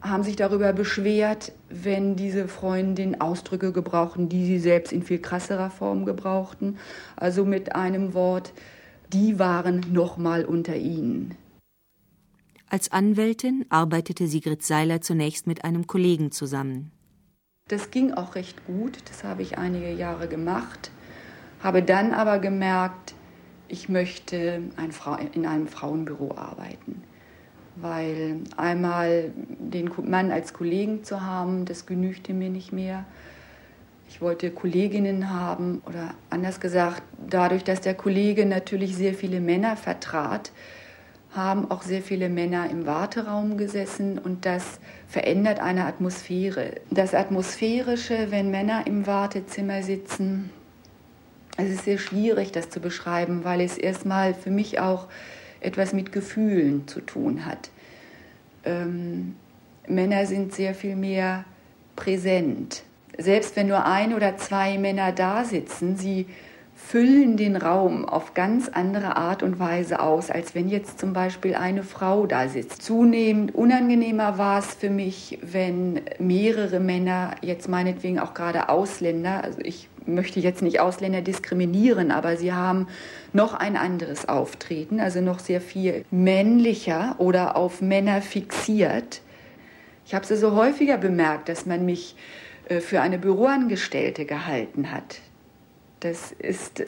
haben 0.02 0.24
sich 0.24 0.36
darüber 0.36 0.74
beschwert, 0.74 1.52
wenn 1.70 2.16
diese 2.16 2.48
Freundin 2.48 3.22
Ausdrücke 3.22 3.72
gebrauchten, 3.72 4.30
die 4.30 4.46
sie 4.46 4.60
selbst 4.60 4.92
in 4.92 5.04
viel 5.04 5.20
krasserer 5.20 5.70
Form 5.70 6.06
gebrauchten. 6.06 6.78
Also 7.16 7.46
mit 7.46 7.76
einem 7.76 8.14
Wort, 8.16 8.52
die 9.14 9.38
waren 9.38 9.86
noch 9.92 10.18
mal 10.18 10.44
unter 10.44 10.76
ihnen. 10.76 11.36
Als 12.70 12.92
Anwältin 12.92 13.66
arbeitete 13.70 14.28
Sigrid 14.28 14.64
Seiler 14.64 15.02
zunächst 15.02 15.48
mit 15.48 15.64
einem 15.64 15.88
Kollegen 15.88 16.32
zusammen. 16.32 16.92
Das 17.70 17.92
ging 17.92 18.14
auch 18.14 18.36
recht 18.36 18.66
gut, 18.66 18.98
das 19.10 19.24
habe 19.24 19.42
ich 19.42 19.58
einige 19.58 19.92
Jahre 19.92 20.28
gemacht, 20.28 20.90
habe 21.62 21.84
dann 21.84 22.14
aber 22.14 22.40
gemerkt, 22.40 23.14
ich 23.68 23.88
möchte 23.90 24.62
in 25.34 25.46
einem 25.46 25.68
Frauenbüro 25.68 26.36
arbeiten, 26.38 27.04
weil 27.82 28.38
einmal 28.56 29.32
den 29.36 29.92
Mann 30.06 30.32
als 30.32 30.54
Kollegen 30.54 31.04
zu 31.04 31.26
haben, 31.26 31.66
das 31.66 31.86
genügte 31.86 32.34
mir 32.34 32.50
nicht 32.50 32.74
mehr. 32.74 33.06
Ich 34.10 34.22
wollte 34.22 34.52
Kolleginnen 34.52 35.30
haben 35.30 35.82
oder 35.86 36.14
anders 36.30 36.60
gesagt, 36.60 37.04
dadurch, 37.30 37.64
dass 37.64 37.82
der 37.82 37.94
Kollege 37.94 38.46
natürlich 38.46 38.96
sehr 38.96 39.14
viele 39.14 39.42
Männer 39.42 39.76
vertrat, 39.76 40.52
haben 41.34 41.70
auch 41.70 41.82
sehr 41.82 42.02
viele 42.02 42.30
Männer 42.30 42.70
im 42.70 42.86
Warteraum 42.86 43.58
gesessen 43.58 44.18
und 44.18 44.46
das 44.46 44.80
verändert 45.08 45.60
eine 45.60 45.86
Atmosphäre. 45.86 46.76
Das 46.90 47.14
Atmosphärische, 47.14 48.32
wenn 48.32 48.50
Männer 48.50 48.88
im 48.88 49.06
Wartezimmer 49.06 49.84
sitzen, 49.84 50.50
es 51.58 51.70
ist 51.70 51.86
sehr 51.86 51.98
schwierig, 51.98 52.52
das 52.52 52.70
zu 52.70 52.80
beschreiben, 52.80 53.44
weil 53.44 53.62
es 53.62 53.78
erstmal 53.78 54.34
für 54.34 54.52
mich 54.52 54.80
auch 54.80 55.08
etwas 55.60 55.94
mit 55.94 56.12
Gefühlen 56.12 56.88
zu 56.88 57.02
tun 57.02 57.46
hat. 57.46 57.70
Ähm, 58.66 59.36
Männer 59.88 60.26
sind 60.26 60.54
sehr 60.54 60.76
viel 60.76 60.96
mehr 60.96 61.46
präsent. 61.96 62.84
Selbst 63.18 63.56
wenn 63.56 63.68
nur 63.68 63.86
ein 63.86 64.14
oder 64.14 64.38
zwei 64.38 64.78
Männer 64.78 65.12
da 65.12 65.44
sitzen, 65.44 65.96
sie 65.96 66.28
füllen 66.76 67.38
den 67.38 67.56
Raum 67.56 68.06
auf 68.06 68.36
ganz 68.36 68.70
andere 68.70 69.18
Art 69.18 69.42
und 69.42 69.60
Weise 69.60 70.00
aus, 70.00 70.30
als 70.30 70.54
wenn 70.54 70.70
jetzt 70.70 71.00
zum 71.00 71.12
Beispiel 71.12 71.56
eine 71.56 71.84
Frau 71.84 72.28
da 72.28 72.48
sitzt. 72.48 72.84
Zunehmend 72.84 73.56
unangenehmer 73.56 74.38
war 74.38 74.60
es 74.60 74.76
für 74.76 74.92
mich, 74.92 75.40
wenn 75.42 76.02
mehrere 76.20 76.80
Männer, 76.80 77.32
jetzt 77.42 77.68
meinetwegen 77.68 78.20
auch 78.20 78.36
gerade 78.36 78.70
Ausländer, 78.70 79.44
also 79.44 79.60
ich 79.64 79.90
möchte 80.08 80.40
jetzt 80.40 80.62
nicht 80.62 80.80
Ausländer 80.80 81.22
diskriminieren, 81.22 82.12
aber 82.12 82.38
sie 82.38 82.54
haben 82.54 82.88
noch 83.34 83.54
ein 83.54 83.78
anderes 83.78 84.28
Auftreten, 84.28 85.00
also 85.00 85.22
noch 85.22 85.40
sehr 85.40 85.62
viel 85.62 86.06
männlicher 86.12 87.16
oder 87.20 87.56
auf 87.56 87.82
Männer 87.82 88.22
fixiert. 88.22 89.22
Ich 90.06 90.14
habe 90.14 90.24
es 90.24 90.32
also 90.32 90.56
häufiger 90.56 90.98
bemerkt, 90.98 91.50
dass 91.50 91.66
man 91.66 91.86
mich 91.86 92.16
äh, 92.70 92.80
für 92.80 93.02
eine 93.02 93.18
Büroangestellte 93.18 94.26
gehalten 94.26 94.92
hat. 94.92 95.20
Das 96.00 96.32
ist, 96.32 96.86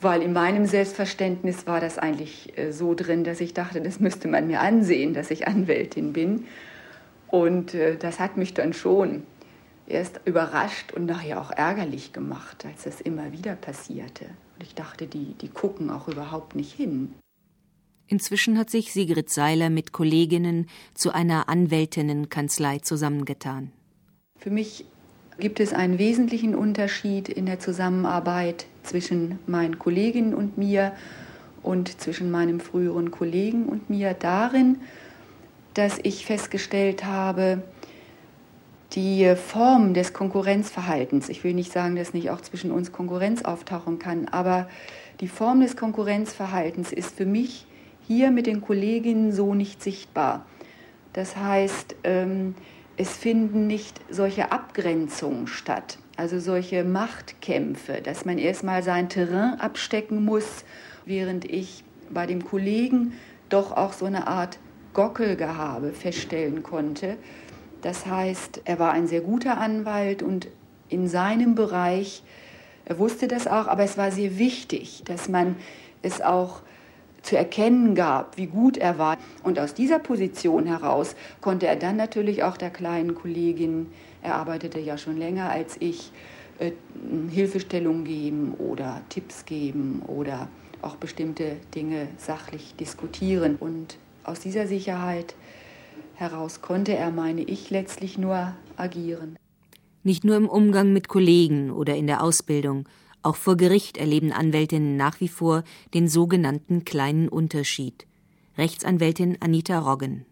weil 0.00 0.22
in 0.22 0.32
meinem 0.32 0.66
Selbstverständnis 0.66 1.66
war 1.66 1.80
das 1.80 1.98
eigentlich 1.98 2.56
äh, 2.58 2.72
so 2.72 2.94
drin, 2.94 3.24
dass 3.24 3.40
ich 3.40 3.54
dachte, 3.54 3.80
das 3.80 4.00
müsste 4.00 4.28
man 4.28 4.46
mir 4.46 4.60
ansehen, 4.60 5.14
dass 5.14 5.30
ich 5.30 5.48
Anwältin 5.48 6.12
bin. 6.12 6.44
Und 7.28 7.74
äh, 7.74 7.96
das 7.96 8.20
hat 8.20 8.36
mich 8.36 8.54
dann 8.54 8.72
schon 8.72 9.22
erst 9.90 10.20
überrascht 10.24 10.92
und 10.92 11.06
nachher 11.06 11.40
auch 11.40 11.50
ärgerlich 11.50 12.12
gemacht, 12.12 12.64
als 12.64 12.84
das 12.84 13.00
immer 13.00 13.32
wieder 13.32 13.54
passierte. 13.54 14.26
Ich 14.62 14.74
dachte, 14.74 15.06
die, 15.06 15.34
die 15.40 15.48
gucken 15.48 15.90
auch 15.90 16.08
überhaupt 16.08 16.54
nicht 16.54 16.72
hin. 16.72 17.14
Inzwischen 18.06 18.58
hat 18.58 18.70
sich 18.70 18.92
Sigrid 18.92 19.30
Seiler 19.30 19.70
mit 19.70 19.92
Kolleginnen 19.92 20.66
zu 20.94 21.12
einer 21.12 21.48
Anwältinnenkanzlei 21.48 22.78
zusammengetan. 22.78 23.70
Für 24.36 24.50
mich 24.50 24.84
gibt 25.38 25.60
es 25.60 25.72
einen 25.72 25.98
wesentlichen 25.98 26.54
Unterschied 26.54 27.28
in 27.28 27.46
der 27.46 27.60
Zusammenarbeit 27.60 28.66
zwischen 28.82 29.38
meinen 29.46 29.78
Kolleginnen 29.78 30.34
und 30.34 30.58
mir 30.58 30.92
und 31.62 32.00
zwischen 32.00 32.30
meinem 32.30 32.60
früheren 32.60 33.10
Kollegen 33.10 33.66
und 33.66 33.90
mir 33.90 34.14
darin, 34.14 34.78
dass 35.74 35.98
ich 36.02 36.26
festgestellt 36.26 37.04
habe, 37.04 37.62
die 38.92 39.34
Form 39.36 39.94
des 39.94 40.12
Konkurrenzverhaltens, 40.12 41.28
ich 41.28 41.44
will 41.44 41.54
nicht 41.54 41.72
sagen, 41.72 41.96
dass 41.96 42.12
nicht 42.12 42.30
auch 42.30 42.40
zwischen 42.40 42.72
uns 42.72 42.92
Konkurrenz 42.92 43.42
auftauchen 43.42 43.98
kann, 43.98 44.28
aber 44.28 44.68
die 45.20 45.28
Form 45.28 45.60
des 45.60 45.76
Konkurrenzverhaltens 45.76 46.92
ist 46.92 47.16
für 47.16 47.26
mich 47.26 47.66
hier 48.06 48.30
mit 48.30 48.46
den 48.46 48.60
Kolleginnen 48.60 49.32
so 49.32 49.54
nicht 49.54 49.82
sichtbar. 49.82 50.46
Das 51.12 51.36
heißt, 51.36 51.96
ähm, 52.04 52.54
es 52.96 53.16
finden 53.16 53.66
nicht 53.66 54.00
solche 54.10 54.52
Abgrenzungen 54.52 55.46
statt, 55.46 55.98
also 56.16 56.40
solche 56.40 56.84
Machtkämpfe, 56.84 58.00
dass 58.02 58.24
man 58.24 58.38
erstmal 58.38 58.82
sein 58.82 59.08
Terrain 59.08 59.60
abstecken 59.60 60.24
muss, 60.24 60.64
während 61.06 61.44
ich 61.44 61.84
bei 62.12 62.26
dem 62.26 62.44
Kollegen 62.44 63.12
doch 63.48 63.72
auch 63.72 63.92
so 63.92 64.04
eine 64.04 64.26
Art 64.26 64.58
Gockelgehabe 64.92 65.92
feststellen 65.92 66.62
konnte. 66.62 67.16
Das 67.82 68.06
heißt, 68.06 68.62
er 68.64 68.78
war 68.78 68.92
ein 68.92 69.06
sehr 69.06 69.20
guter 69.20 69.58
Anwalt 69.58 70.22
und 70.22 70.48
in 70.88 71.08
seinem 71.08 71.54
Bereich, 71.54 72.22
er 72.84 72.98
wusste 72.98 73.28
das 73.28 73.46
auch, 73.46 73.68
aber 73.68 73.84
es 73.84 73.96
war 73.96 74.10
sehr 74.10 74.38
wichtig, 74.38 75.02
dass 75.04 75.28
man 75.28 75.56
es 76.02 76.20
auch 76.20 76.62
zu 77.22 77.36
erkennen 77.36 77.94
gab, 77.94 78.36
wie 78.36 78.46
gut 78.46 78.76
er 78.76 78.98
war. 78.98 79.18
Und 79.42 79.58
aus 79.58 79.74
dieser 79.74 79.98
Position 79.98 80.66
heraus 80.66 81.14
konnte 81.40 81.66
er 81.66 81.76
dann 81.76 81.96
natürlich 81.96 82.42
auch 82.42 82.56
der 82.56 82.70
kleinen 82.70 83.14
Kollegin, 83.14 83.86
er 84.22 84.34
arbeitete 84.34 84.80
ja 84.80 84.98
schon 84.98 85.16
länger 85.16 85.50
als 85.50 85.76
ich, 85.80 86.12
äh, 86.58 86.72
Hilfestellung 87.30 88.04
geben 88.04 88.54
oder 88.58 89.00
Tipps 89.08 89.44
geben 89.46 90.02
oder 90.06 90.48
auch 90.82 90.96
bestimmte 90.96 91.56
Dinge 91.74 92.08
sachlich 92.18 92.74
diskutieren. 92.76 93.56
Und 93.56 93.98
aus 94.24 94.40
dieser 94.40 94.66
Sicherheit 94.66 95.34
heraus 96.20 96.60
konnte 96.60 96.94
er, 96.94 97.10
meine 97.10 97.42
ich, 97.42 97.70
letztlich 97.70 98.18
nur 98.18 98.54
agieren. 98.76 99.36
Nicht 100.02 100.24
nur 100.24 100.36
im 100.36 100.48
Umgang 100.48 100.92
mit 100.92 101.08
Kollegen 101.08 101.70
oder 101.70 101.96
in 101.96 102.06
der 102.06 102.22
Ausbildung, 102.22 102.88
auch 103.22 103.36
vor 103.36 103.56
Gericht 103.56 103.98
erleben 103.98 104.32
Anwältinnen 104.32 104.96
nach 104.96 105.20
wie 105.20 105.28
vor 105.28 105.64
den 105.92 106.08
sogenannten 106.08 106.84
kleinen 106.84 107.28
Unterschied. 107.28 108.06
Rechtsanwältin 108.56 109.36
Anita 109.40 109.78
Roggen. 109.78 110.24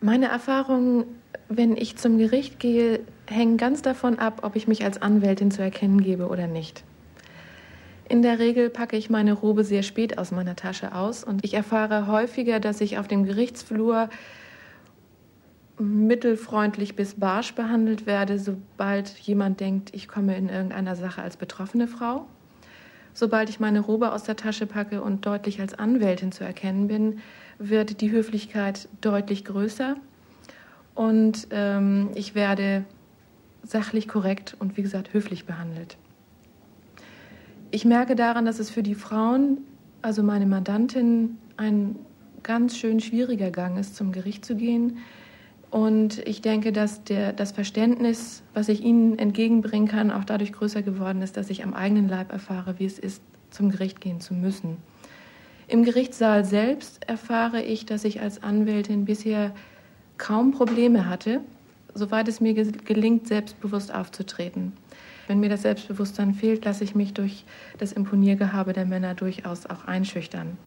Meine 0.00 0.26
Erfahrungen, 0.26 1.04
wenn 1.48 1.76
ich 1.76 1.96
zum 1.96 2.18
Gericht 2.18 2.58
gehe, 2.58 3.00
hängen 3.26 3.56
ganz 3.56 3.82
davon 3.82 4.18
ab, 4.18 4.40
ob 4.42 4.56
ich 4.56 4.66
mich 4.66 4.84
als 4.84 5.02
Anwältin 5.02 5.50
zu 5.50 5.62
erkennen 5.62 6.02
gebe 6.02 6.28
oder 6.28 6.46
nicht. 6.46 6.84
In 8.08 8.22
der 8.22 8.38
Regel 8.38 8.70
packe 8.70 8.96
ich 8.96 9.10
meine 9.10 9.34
Robe 9.34 9.62
sehr 9.62 9.82
spät 9.82 10.18
aus 10.18 10.32
meiner 10.32 10.56
Tasche 10.56 10.94
aus 10.94 11.22
und 11.22 11.44
ich 11.44 11.54
erfahre 11.54 12.06
häufiger, 12.06 12.58
dass 12.58 12.80
ich 12.80 12.98
auf 12.98 13.06
dem 13.06 13.24
Gerichtsflur 13.24 14.08
mittelfreundlich 15.80 16.94
bis 16.94 17.14
barsch 17.14 17.54
behandelt 17.54 18.06
werde, 18.06 18.38
sobald 18.38 19.08
jemand 19.18 19.60
denkt, 19.60 19.94
ich 19.94 20.08
komme 20.08 20.36
in 20.36 20.48
irgendeiner 20.48 20.96
Sache 20.96 21.22
als 21.22 21.36
betroffene 21.36 21.88
Frau. 21.88 22.26
Sobald 23.12 23.50
ich 23.50 23.58
meine 23.58 23.80
Robe 23.80 24.12
aus 24.12 24.22
der 24.22 24.36
Tasche 24.36 24.66
packe 24.66 25.02
und 25.02 25.26
deutlich 25.26 25.60
als 25.60 25.74
Anwältin 25.74 26.32
zu 26.32 26.44
erkennen 26.44 26.86
bin, 26.86 27.18
wird 27.58 28.00
die 28.00 28.10
Höflichkeit 28.10 28.88
deutlich 29.00 29.44
größer 29.44 29.96
und 30.94 31.48
ähm, 31.50 32.10
ich 32.14 32.34
werde 32.34 32.84
sachlich 33.62 34.08
korrekt 34.08 34.56
und 34.58 34.76
wie 34.76 34.82
gesagt 34.82 35.12
höflich 35.12 35.44
behandelt. 35.44 35.96
Ich 37.70 37.84
merke 37.84 38.16
daran, 38.16 38.46
dass 38.46 38.58
es 38.58 38.70
für 38.70 38.82
die 38.82 38.94
Frauen, 38.94 39.58
also 40.02 40.22
meine 40.22 40.46
Mandantin, 40.46 41.38
ein 41.56 41.96
ganz 42.42 42.76
schön 42.76 43.00
schwieriger 43.00 43.50
Gang 43.50 43.78
ist, 43.78 43.96
zum 43.96 44.12
Gericht 44.12 44.44
zu 44.44 44.56
gehen, 44.56 44.98
und 45.70 46.18
ich 46.26 46.42
denke, 46.42 46.72
dass 46.72 47.04
der, 47.04 47.32
das 47.32 47.52
Verständnis, 47.52 48.42
was 48.54 48.68
ich 48.68 48.82
Ihnen 48.82 49.18
entgegenbringen 49.18 49.88
kann, 49.88 50.10
auch 50.10 50.24
dadurch 50.24 50.52
größer 50.52 50.82
geworden 50.82 51.22
ist, 51.22 51.36
dass 51.36 51.48
ich 51.48 51.62
am 51.62 51.74
eigenen 51.74 52.08
Leib 52.08 52.32
erfahre, 52.32 52.78
wie 52.78 52.86
es 52.86 52.98
ist, 52.98 53.22
zum 53.50 53.70
Gericht 53.70 54.00
gehen 54.00 54.20
zu 54.20 54.34
müssen. 54.34 54.78
Im 55.68 55.84
Gerichtssaal 55.84 56.44
selbst 56.44 57.08
erfahre 57.08 57.62
ich, 57.62 57.86
dass 57.86 58.04
ich 58.04 58.20
als 58.20 58.42
Anwältin 58.42 59.04
bisher 59.04 59.52
kaum 60.18 60.50
Probleme 60.50 61.08
hatte, 61.08 61.40
soweit 61.94 62.26
es 62.26 62.40
mir 62.40 62.54
gelingt, 62.54 63.28
selbstbewusst 63.28 63.94
aufzutreten. 63.94 64.72
Wenn 65.28 65.38
mir 65.38 65.48
das 65.48 65.62
Selbstbewusstsein 65.62 66.34
fehlt, 66.34 66.64
lasse 66.64 66.82
ich 66.82 66.96
mich 66.96 67.14
durch 67.14 67.44
das 67.78 67.92
Imponiergehabe 67.92 68.72
der 68.72 68.86
Männer 68.86 69.14
durchaus 69.14 69.66
auch 69.66 69.84
einschüchtern. 69.84 70.58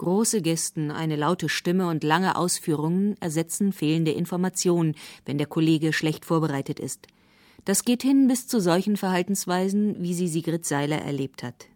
Große 0.00 0.40
Gesten, 0.40 0.90
eine 0.90 1.14
laute 1.14 1.50
Stimme 1.50 1.86
und 1.86 2.04
lange 2.04 2.36
Ausführungen 2.36 3.16
ersetzen 3.20 3.70
fehlende 3.70 4.12
Informationen, 4.12 4.94
wenn 5.26 5.36
der 5.36 5.46
Kollege 5.46 5.92
schlecht 5.92 6.24
vorbereitet 6.24 6.80
ist. 6.80 7.06
Das 7.66 7.84
geht 7.84 8.00
hin 8.02 8.26
bis 8.26 8.46
zu 8.46 8.60
solchen 8.60 8.96
Verhaltensweisen, 8.96 9.96
wie 10.02 10.14
sie 10.14 10.28
Sigrid 10.28 10.64
Seiler 10.64 11.02
erlebt 11.02 11.42
hat. 11.42 11.66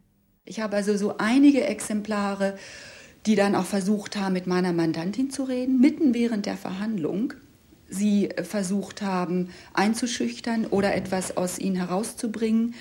Ich 0.47 0.61
habe 0.61 0.75
also 0.77 0.97
so 0.97 1.19
einige 1.19 1.65
Exemplare, 1.65 2.57
die 3.27 3.35
dann 3.35 3.55
auch 3.55 3.67
versucht 3.67 4.17
haben, 4.17 4.33
mit 4.33 4.47
meiner 4.47 4.73
Mandantin 4.73 5.29
zu 5.29 5.43
reden, 5.43 5.79
mitten 5.79 6.15
während 6.15 6.47
der 6.47 6.57
Verhandlung. 6.57 7.35
Sie 7.91 8.31
versucht 8.43 9.03
haben, 9.03 9.51
einzuschüchtern 9.75 10.65
oder 10.65 10.95
etwas 10.95 11.37
aus 11.37 11.59
ihnen 11.59 11.77
herauszubringen 11.77 12.75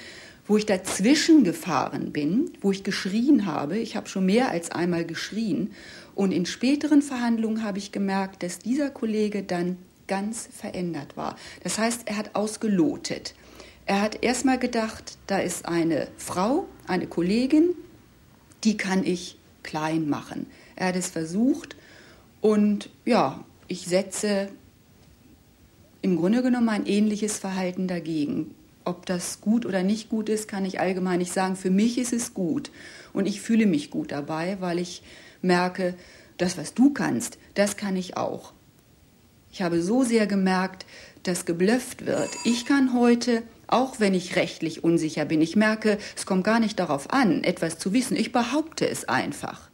wo 0.46 0.58
ich 0.58 0.66
dazwischen 0.66 1.44
gefahren 1.44 2.12
bin, 2.12 2.52
wo 2.62 2.72
ich 2.72 2.84
geschrien 2.84 3.46
habe. 3.46 3.78
Ich 3.78 3.96
habe 3.96 4.10
schon 4.10 4.26
mehr 4.26 4.50
als 4.50 4.72
einmal 4.72 5.06
geschrien. 5.06 5.72
Und 6.16 6.32
in 6.32 6.46
späteren 6.46 7.02
Verhandlungen 7.02 7.64
habe 7.64 7.78
ich 7.78 7.92
gemerkt, 7.92 8.44
dass 8.44 8.60
dieser 8.60 8.90
Kollege 8.90 9.44
dann 9.44 9.78
ganz 10.08 10.50
verändert 10.52 11.16
war. 11.16 11.38
Das 11.64 11.78
heißt, 11.78 12.02
er 12.06 12.18
hat 12.18 12.36
ausgelotet. 12.36 13.36
Er 13.86 14.02
hat 14.02 14.24
erstmal 14.24 14.60
gedacht, 14.60 15.18
da 15.28 15.40
ist 15.40 15.66
eine 15.66 16.08
Frau, 16.18 16.68
eine 16.88 17.08
Kollegin, 17.08 17.76
die 18.64 18.78
kann 18.78 19.06
ich 19.06 19.38
klein 19.62 20.08
machen. 20.08 20.48
Er 20.76 20.88
hat 20.88 20.96
es 20.96 21.10
versucht 21.10 21.76
und 22.42 22.90
ja, 23.06 23.44
ich 23.68 23.86
setze 23.86 24.50
im 26.02 26.18
Grunde 26.18 26.42
genommen 26.42 26.70
ein 26.70 26.86
ähnliches 26.86 27.38
Verhalten 27.38 27.88
dagegen. 27.88 28.54
Ob 28.86 29.06
das 29.06 29.42
gut 29.42 29.66
oder 29.66 29.84
nicht 29.84 30.10
gut 30.10 30.30
ist, 30.30 30.48
kann 30.48 30.66
ich 30.66 30.80
allgemein 30.80 31.20
nicht 31.20 31.34
sagen. 31.34 31.56
Für 31.56 31.70
mich 31.70 31.98
ist 31.98 32.14
es 32.14 32.34
gut 32.34 32.72
und 33.14 33.26
ich 33.26 33.42
fühle 33.42 33.66
mich 33.66 33.90
gut 33.90 34.12
dabei, 34.12 34.58
weil 34.60 34.80
ich 34.80 35.04
merke, 35.42 35.96
das, 36.38 36.58
was 36.58 36.74
du 36.74 36.92
kannst, 36.92 37.38
das 37.54 37.78
kann 37.78 37.96
ich 37.96 38.18
auch. 38.18 38.54
Ich 39.52 39.62
habe 39.62 39.82
so 39.82 40.04
sehr 40.04 40.26
gemerkt, 40.26 40.86
dass 41.24 41.46
geblufft 41.46 42.06
wird. 42.06 42.30
Ich 42.44 42.66
kann 42.66 42.94
heute, 42.94 43.44
auch 43.68 44.00
wenn 44.00 44.14
ich 44.14 44.36
rechtlich 44.36 44.84
unsicher 44.84 45.26
bin, 45.26 45.42
ich 45.42 45.56
merke, 45.56 45.98
es 46.16 46.26
kommt 46.26 46.44
gar 46.44 46.60
nicht 46.60 46.80
darauf 46.80 47.14
an, 47.14 47.44
etwas 47.44 47.78
zu 47.78 47.94
wissen. 47.94 48.18
Ich 48.18 48.32
behaupte 48.32 48.90
es 48.90 49.08
einfach. 49.08 49.70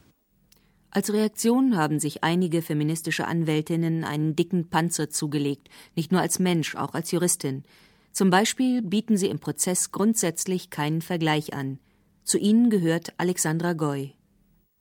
Als 0.92 1.14
Reaktion 1.14 1.78
haben 1.78 2.00
sich 2.00 2.24
einige 2.24 2.62
feministische 2.62 3.26
Anwältinnen 3.26 4.04
einen 4.04 4.36
dicken 4.36 4.70
Panzer 4.70 5.10
zugelegt, 5.10 5.70
nicht 5.96 6.12
nur 6.12 6.20
als 6.20 6.40
Mensch, 6.40 6.76
auch 6.76 6.94
als 6.94 7.12
Juristin. 7.12 7.64
Zum 8.12 8.30
Beispiel 8.30 8.82
bieten 8.82 9.18
sie 9.18 9.28
im 9.28 9.40
Prozess 9.40 9.92
grundsätzlich 9.92 10.70
keinen 10.70 11.02
Vergleich 11.02 11.54
an. 11.54 11.80
Zu 12.24 12.38
ihnen 12.38 12.70
gehört 12.70 13.14
Alexandra 13.18 13.74
Goy. 13.74 14.14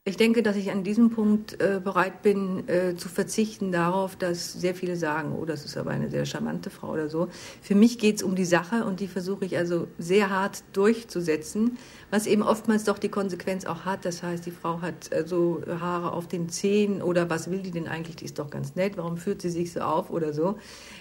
Ich 0.09 0.17
denke, 0.17 0.43
dass 0.43 0.57
ich 0.57 0.71
an 0.71 0.85
diesem 0.85 1.11
Punkt 1.11 1.61
äh, 1.61 1.83
bereit 1.85 2.23
bin, 2.23 2.67
äh, 2.67 2.97
zu 2.97 3.11
verzichten 3.11 3.73
darauf, 3.73 4.17
dass 4.17 4.55
sehr 4.55 4.75
viele 4.75 4.97
sagen, 4.97 5.37
oh, 5.39 5.45
das 5.45 5.67
ist 5.67 5.77
aber 5.77 5.91
eine 5.91 6.09
sehr 6.09 6.25
charmante 6.25 6.71
Frau 6.71 6.93
oder 6.93 7.11
so. 7.11 7.29
Für 7.61 7.75
mich 7.75 7.99
geht 7.99 8.17
es 8.17 8.23
um 8.23 8.35
die 8.35 8.47
Sache 8.47 8.85
und 8.87 9.01
die 9.01 9.07
versuche 9.07 9.45
ich 9.45 9.59
also 9.59 9.87
sehr 9.99 10.31
hart 10.31 10.65
durchzusetzen, 10.73 11.77
was 12.11 12.27
eben 12.27 12.43
oftmals 12.43 12.85
doch 12.85 12.99
die 12.99 13.11
Konsequenz 13.11 13.67
auch 13.67 13.85
hat. 13.85 14.07
Das 14.07 14.23
heißt, 14.23 14.47
die 14.47 14.51
Frau 14.51 14.81
hat 14.81 15.13
äh, 15.13 15.27
so 15.27 15.61
Haare 15.79 16.13
auf 16.13 16.27
den 16.27 16.49
Zehen 16.49 17.03
oder 17.03 17.29
was 17.29 17.51
will 17.51 17.59
die 17.59 17.71
denn 17.71 17.87
eigentlich? 17.87 18.17
Die 18.17 18.25
ist 18.25 18.39
doch 18.39 18.49
ganz 18.49 18.77
nett, 18.77 18.97
warum 18.97 19.19
führt 19.19 19.43
sie 19.43 19.51
sich 19.51 19.75
so 19.75 19.81
auf 19.81 20.09
oder 20.09 20.33
so? 20.33 20.57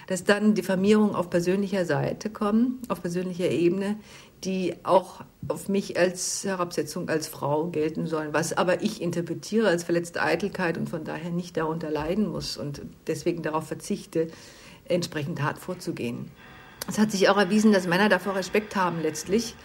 Dass 0.08 0.26
dann 0.26 0.54
Diffamierungen 0.54 1.16
auf 1.16 1.30
persönlicher 1.30 1.86
Seite 1.86 2.30
kommen, 2.30 2.82
auf 2.90 3.02
persönlicher 3.02 3.50
Ebene, 3.50 3.96
die 4.44 4.76
auch 4.84 5.22
auf 5.48 5.68
mich 5.70 5.98
als 5.98 6.44
Herabsetzung 6.44 7.10
als 7.10 7.28
Frau 7.28 7.68
gelten 7.68 8.08
sollen, 8.08 8.34
was 8.34 8.54
aber 8.54 8.84
ich 8.84 9.02
interpretiere 9.02 9.68
als 9.68 9.84
verletzte 9.84 10.22
Eitelkeit 10.22 10.78
und 10.78 10.90
von 10.90 11.04
daher 11.04 11.32
nicht 11.32 11.58
darunter 11.58 11.90
leiden 11.90 12.28
muss 12.28 12.58
und 12.58 12.82
deswegen 13.08 13.42
darauf 13.42 13.68
verzichte, 13.68 14.28
entsprechend 14.86 15.42
hart 15.42 15.58
vorzugehen. 15.58 16.32
Es 16.88 17.00
hat 17.00 17.12
sich 17.12 17.30
auch 17.30 17.38
erwiesen, 17.38 17.74
dass 17.74 17.88
Männer 17.88 18.10
davor 18.10 18.36
Respekt 18.36 18.76
haben 18.76 19.02
letztlich 19.02 19.56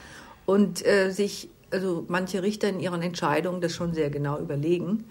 und 0.46 0.85
äh, 0.85 1.11
sich 1.11 1.48
also 1.70 2.04
manche 2.08 2.42
Richter 2.42 2.68
in 2.68 2.80
ihren 2.80 3.02
Entscheidungen 3.02 3.61
das 3.61 3.74
schon 3.74 3.94
sehr 3.94 4.11
genau 4.11 4.38
überlegen 4.38 5.04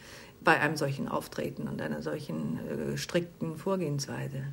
bei 0.43 0.59
einem 0.59 0.75
solchen 0.75 1.07
Auftreten 1.07 1.67
und 1.67 1.81
einer 1.81 2.01
solchen 2.01 2.59
äh, 2.93 2.97
strikten 2.97 3.57
Vorgehensweise. 3.57 4.43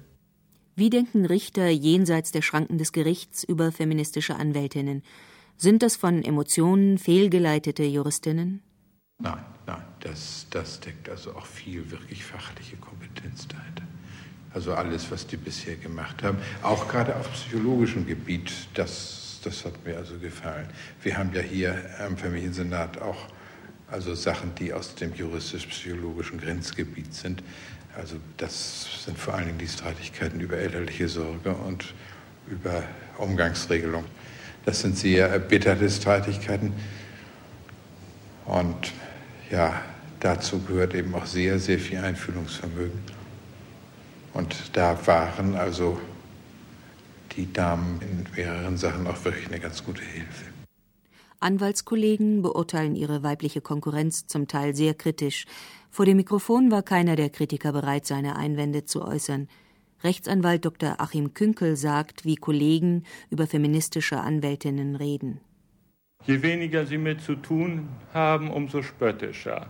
Wie 0.78 0.90
denken 0.90 1.26
Richter 1.26 1.68
jenseits 1.68 2.30
der 2.30 2.40
Schranken 2.40 2.78
des 2.78 2.92
Gerichts 2.92 3.42
über 3.42 3.72
feministische 3.72 4.36
Anwältinnen? 4.36 5.02
Sind 5.56 5.82
das 5.82 5.96
von 5.96 6.22
Emotionen 6.22 6.98
fehlgeleitete 6.98 7.82
Juristinnen? 7.82 8.62
Nein, 9.20 9.44
nein, 9.66 9.82
das, 9.98 10.46
das 10.50 10.78
deckt 10.78 11.08
also 11.08 11.34
auch 11.34 11.46
viel 11.46 11.90
wirklich 11.90 12.24
fachliche 12.24 12.76
Kompetenz 12.76 13.48
dahinter. 13.48 13.82
Also 14.54 14.72
alles, 14.72 15.10
was 15.10 15.26
die 15.26 15.36
bisher 15.36 15.74
gemacht 15.74 16.22
haben, 16.22 16.38
auch 16.62 16.86
gerade 16.86 17.16
auf 17.16 17.28
psychologischem 17.32 18.06
Gebiet, 18.06 18.52
das, 18.74 19.40
das 19.42 19.64
hat 19.64 19.84
mir 19.84 19.96
also 19.96 20.16
gefallen. 20.20 20.68
Wir 21.02 21.16
haben 21.16 21.32
ja 21.34 21.40
hier 21.40 21.74
am 22.06 22.16
Familiensenat 22.16 23.02
auch 23.02 23.26
also 23.90 24.14
Sachen, 24.14 24.54
die 24.54 24.72
aus 24.72 24.94
dem 24.94 25.14
juristisch-psychologischen 25.14 26.38
Grenzgebiet 26.38 27.14
sind. 27.14 27.42
Also 27.98 28.16
das 28.36 29.04
sind 29.04 29.18
vor 29.18 29.34
allen 29.34 29.46
Dingen 29.46 29.58
die 29.58 29.66
Streitigkeiten 29.66 30.38
über 30.38 30.56
elterliche 30.56 31.08
Sorge 31.08 31.52
und 31.52 31.92
über 32.46 32.84
Umgangsregelung. 33.18 34.04
Das 34.64 34.80
sind 34.80 34.96
sehr 34.96 35.28
erbitterte 35.28 35.90
Streitigkeiten. 35.90 36.72
Und 38.46 38.92
ja, 39.50 39.82
dazu 40.20 40.60
gehört 40.60 40.94
eben 40.94 41.12
auch 41.14 41.26
sehr, 41.26 41.58
sehr 41.58 41.80
viel 41.80 41.98
Einfühlungsvermögen. 41.98 43.00
Und 44.32 44.54
da 44.74 44.96
waren 45.06 45.56
also 45.56 46.00
die 47.36 47.52
Damen 47.52 48.00
in 48.00 48.26
mehreren 48.36 48.76
Sachen 48.76 49.08
auch 49.08 49.24
wirklich 49.24 49.48
eine 49.48 49.58
ganz 49.58 49.84
gute 49.84 50.02
Hilfe. 50.02 50.44
Anwaltskollegen 51.40 52.42
beurteilen 52.42 52.94
ihre 52.94 53.22
weibliche 53.22 53.60
Konkurrenz 53.60 54.26
zum 54.26 54.48
Teil 54.48 54.74
sehr 54.74 54.94
kritisch. 54.94 55.46
Vor 55.90 56.04
dem 56.04 56.16
Mikrofon 56.16 56.70
war 56.70 56.82
keiner 56.82 57.16
der 57.16 57.30
Kritiker 57.30 57.72
bereit, 57.72 58.06
seine 58.06 58.36
Einwände 58.36 58.84
zu 58.84 59.02
äußern. 59.02 59.48
Rechtsanwalt 60.04 60.64
Dr. 60.64 61.00
Achim 61.00 61.34
Künkel 61.34 61.76
sagt, 61.76 62.24
wie 62.24 62.36
Kollegen 62.36 63.02
über 63.30 63.46
feministische 63.46 64.20
Anwältinnen 64.20 64.94
reden. 64.94 65.40
Je 66.24 66.42
weniger 66.42 66.86
sie 66.86 66.98
mit 66.98 67.20
zu 67.20 67.36
tun 67.36 67.88
haben, 68.12 68.50
umso 68.50 68.82
spöttischer. 68.82 69.66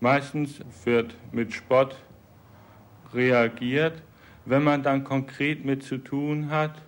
Meistens 0.00 0.60
wird 0.84 1.16
mit 1.32 1.52
Spott 1.52 1.96
reagiert. 3.12 4.02
Wenn 4.44 4.62
man 4.62 4.82
dann 4.82 5.04
konkret 5.04 5.64
mit 5.64 5.82
zu 5.82 5.98
tun 5.98 6.50
hat, 6.50 6.82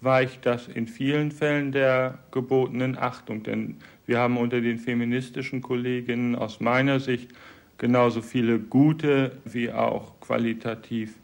weicht 0.00 0.44
das 0.44 0.68
in 0.68 0.86
vielen 0.86 1.30
Fällen 1.30 1.72
der 1.72 2.18
gebotenen 2.30 2.98
Achtung. 2.98 3.42
Denn 3.42 3.78
wir 4.12 4.18
haben 4.18 4.36
unter 4.36 4.60
den 4.60 4.78
feministischen 4.78 5.62
Kolleginnen 5.62 6.36
aus 6.36 6.60
meiner 6.60 7.00
Sicht 7.00 7.30
genauso 7.78 8.20
viele 8.20 8.58
gute 8.58 9.38
wie 9.46 9.72
auch 9.72 10.20
qualitativ, 10.20 11.14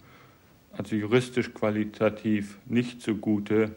also 0.72 0.96
juristisch 0.96 1.52
qualitativ 1.52 2.56
nicht 2.64 3.02
so 3.02 3.14
gute 3.14 3.72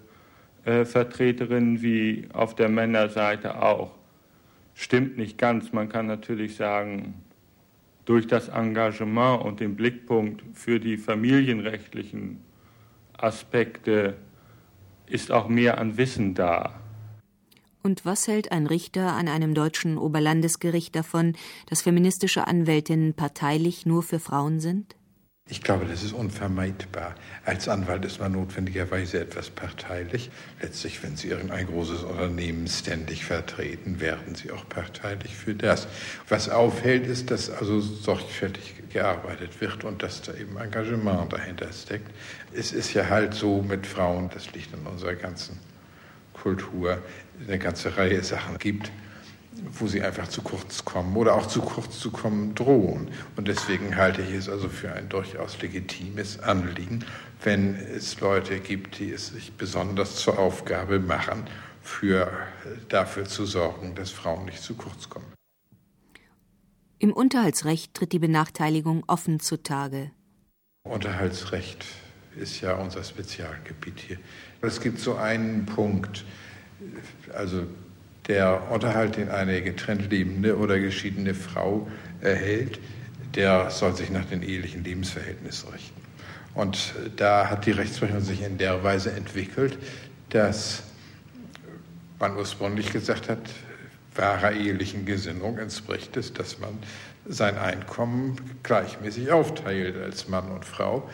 äh, 0.64 0.86
Vertreterinnen 0.86 1.82
wie 1.82 2.30
auf 2.32 2.56
der 2.56 2.70
Männerseite 2.70 3.62
auch. 3.62 3.98
Stimmt 4.76 5.18
nicht 5.18 5.38
ganz. 5.38 5.74
Man 5.74 5.90
kann 5.90 6.08
natürlich 6.08 6.56
sagen, 6.56 7.16
durch 8.06 8.28
das 8.28 8.48
Engagement 8.48 9.44
und 9.44 9.60
den 9.60 9.76
Blickpunkt 9.76 10.42
für 10.54 10.80
die 10.80 10.96
familienrechtlichen 10.96 12.40
Aspekte 13.18 14.16
ist 15.06 15.34
auch 15.34 15.50
mehr 15.50 15.80
an 15.80 15.98
Wissen 15.98 16.34
da. 16.34 16.80
Und 17.84 18.06
was 18.06 18.28
hält 18.28 18.52
ein 18.52 18.68
Richter 18.68 19.14
an 19.14 19.28
einem 19.28 19.54
deutschen 19.54 19.98
Oberlandesgericht 19.98 20.96
davon, 20.96 21.34
dass 21.68 21.82
feministische 21.82 22.48
Anwältinnen 22.48 23.14
parteilich 23.14 23.86
nur 23.86 24.04
für 24.04 24.20
Frauen 24.20 24.60
sind? 24.60 24.96
Ich 25.50 25.62
glaube, 25.62 25.86
das 25.86 26.02
ist 26.02 26.14
unvermeidbar. 26.14 27.14
Als 27.44 27.68
Anwalt 27.68 28.06
ist 28.06 28.22
man 28.22 28.32
notwendigerweise 28.32 29.20
etwas 29.20 29.50
parteilich. 29.50 30.32
Letztlich, 30.62 31.04
wenn 31.04 31.18
Sie 31.18 31.28
irgendein 31.28 31.68
großes 31.68 32.04
Unternehmen 32.04 32.68
ständig 32.68 33.26
vertreten, 33.26 34.00
werden 34.00 34.36
Sie 34.36 34.52
auch 34.52 34.70
parteilich 34.70 35.36
für 35.36 35.54
das. 35.54 35.90
Was 36.30 36.48
auffällt, 36.48 37.06
ist, 37.06 37.32
dass 37.32 37.50
also 37.50 37.82
sorgfältig 37.82 38.76
gearbeitet 38.94 39.60
wird 39.60 39.84
und 39.84 40.04
dass 40.04 40.22
da 40.22 40.34
eben 40.36 40.56
Engagement 40.56 41.34
dahinter 41.34 41.74
steckt. 41.74 42.12
Es 42.54 42.72
ist 42.72 42.94
ja 42.94 43.10
halt 43.10 43.34
so 43.34 43.62
mit 43.62 43.86
Frauen, 43.86 44.30
das 44.34 44.54
liegt 44.54 44.74
in 44.74 44.88
unserer 44.88 45.16
ganzen 45.16 45.60
Kultur, 46.32 47.00
eine 47.48 47.60
ganze 47.60 47.98
Reihe 47.98 48.24
Sachen 48.24 48.58
gibt 48.58 48.92
wo 49.74 49.88
sie 49.88 50.02
einfach 50.02 50.28
zu 50.28 50.42
kurz 50.42 50.86
kommen 50.86 51.16
oder 51.16 51.36
auch 51.36 51.46
zu 51.46 51.62
kurz 51.62 52.00
zu 52.00 52.12
kommen 52.12 52.56
drohen. 52.56 53.10
Und 53.36 53.48
deswegen 53.48 53.96
halte 53.96 54.22
ich 54.22 54.34
es 54.34 54.50
also 54.50 54.70
für 54.70 54.92
ein 54.92 55.10
durchaus 55.10 55.62
legitimes 55.62 56.40
Anliegen, 56.40 57.06
wenn 57.44 57.76
es 57.76 58.20
Leute 58.20 58.60
gibt, 58.60 59.00
die 59.00 59.12
es 59.12 59.28
sich 59.28 59.54
besonders 59.54 60.16
zur 60.16 60.40
Aufgabe 60.40 61.00
machen, 61.00 61.46
für, 61.82 62.32
dafür 62.90 63.26
zu 63.26 63.46
sorgen, 63.46 63.96
dass 63.96 64.12
Frauen 64.12 64.46
nicht 64.46 64.62
zu 64.62 64.76
kurz 64.76 65.10
kommen. 65.10 65.34
Im 67.00 67.14
Unterhaltsrecht 67.14 67.94
tritt 67.96 68.14
die 68.14 68.20
Benachteiligung 68.20 69.04
offen 69.08 69.40
zutage. 69.40 70.12
Unterhaltsrecht 70.84 71.86
ist 72.36 72.62
ja 72.62 72.76
unser 72.76 73.04
Spezialgebiet 73.04 74.00
hier. 74.00 74.18
Es 74.62 74.80
gibt 74.80 75.00
so 75.00 75.16
einen 75.16 75.66
Punkt, 75.66 76.24
also 77.34 77.64
der 78.28 78.72
Unterhalt, 78.72 79.18
den 79.18 79.30
eine 79.30 79.62
getrennt 79.62 80.12
lebende 80.12 80.58
oder 80.58 80.80
geschiedene 80.80 81.34
Frau 81.34 81.88
erhält, 82.22 82.80
der 83.36 83.70
soll 83.70 83.96
sich 83.96 84.10
nach 84.10 84.26
den 84.26 84.44
ehelichen 84.44 84.84
Lebensverhältnissen 84.84 85.70
richten. 85.70 86.02
Und 86.54 86.94
da 87.16 87.50
hat 87.50 87.66
die 87.66 87.72
Rechtsprechung 87.72 88.20
sich 88.20 88.44
in 88.44 88.58
der 88.58 88.84
Weise 88.84 89.12
entwickelt, 89.12 89.78
dass 90.30 90.84
man 92.20 92.36
ursprünglich 92.38 92.92
gesagt 92.92 93.30
hat, 93.30 93.40
wahrer 94.16 94.52
ehelichen 94.52 95.06
Gesinnung 95.06 95.58
entspricht 95.58 96.18
es, 96.18 96.34
dass 96.34 96.60
man 96.60 96.78
sein 97.26 97.58
Einkommen 97.58 98.36
gleichmäßig 98.64 99.32
aufteilt 99.32 99.96
als 99.98 100.28
Mann 100.28 100.52
und 100.52 100.66
Frau. 100.66 101.10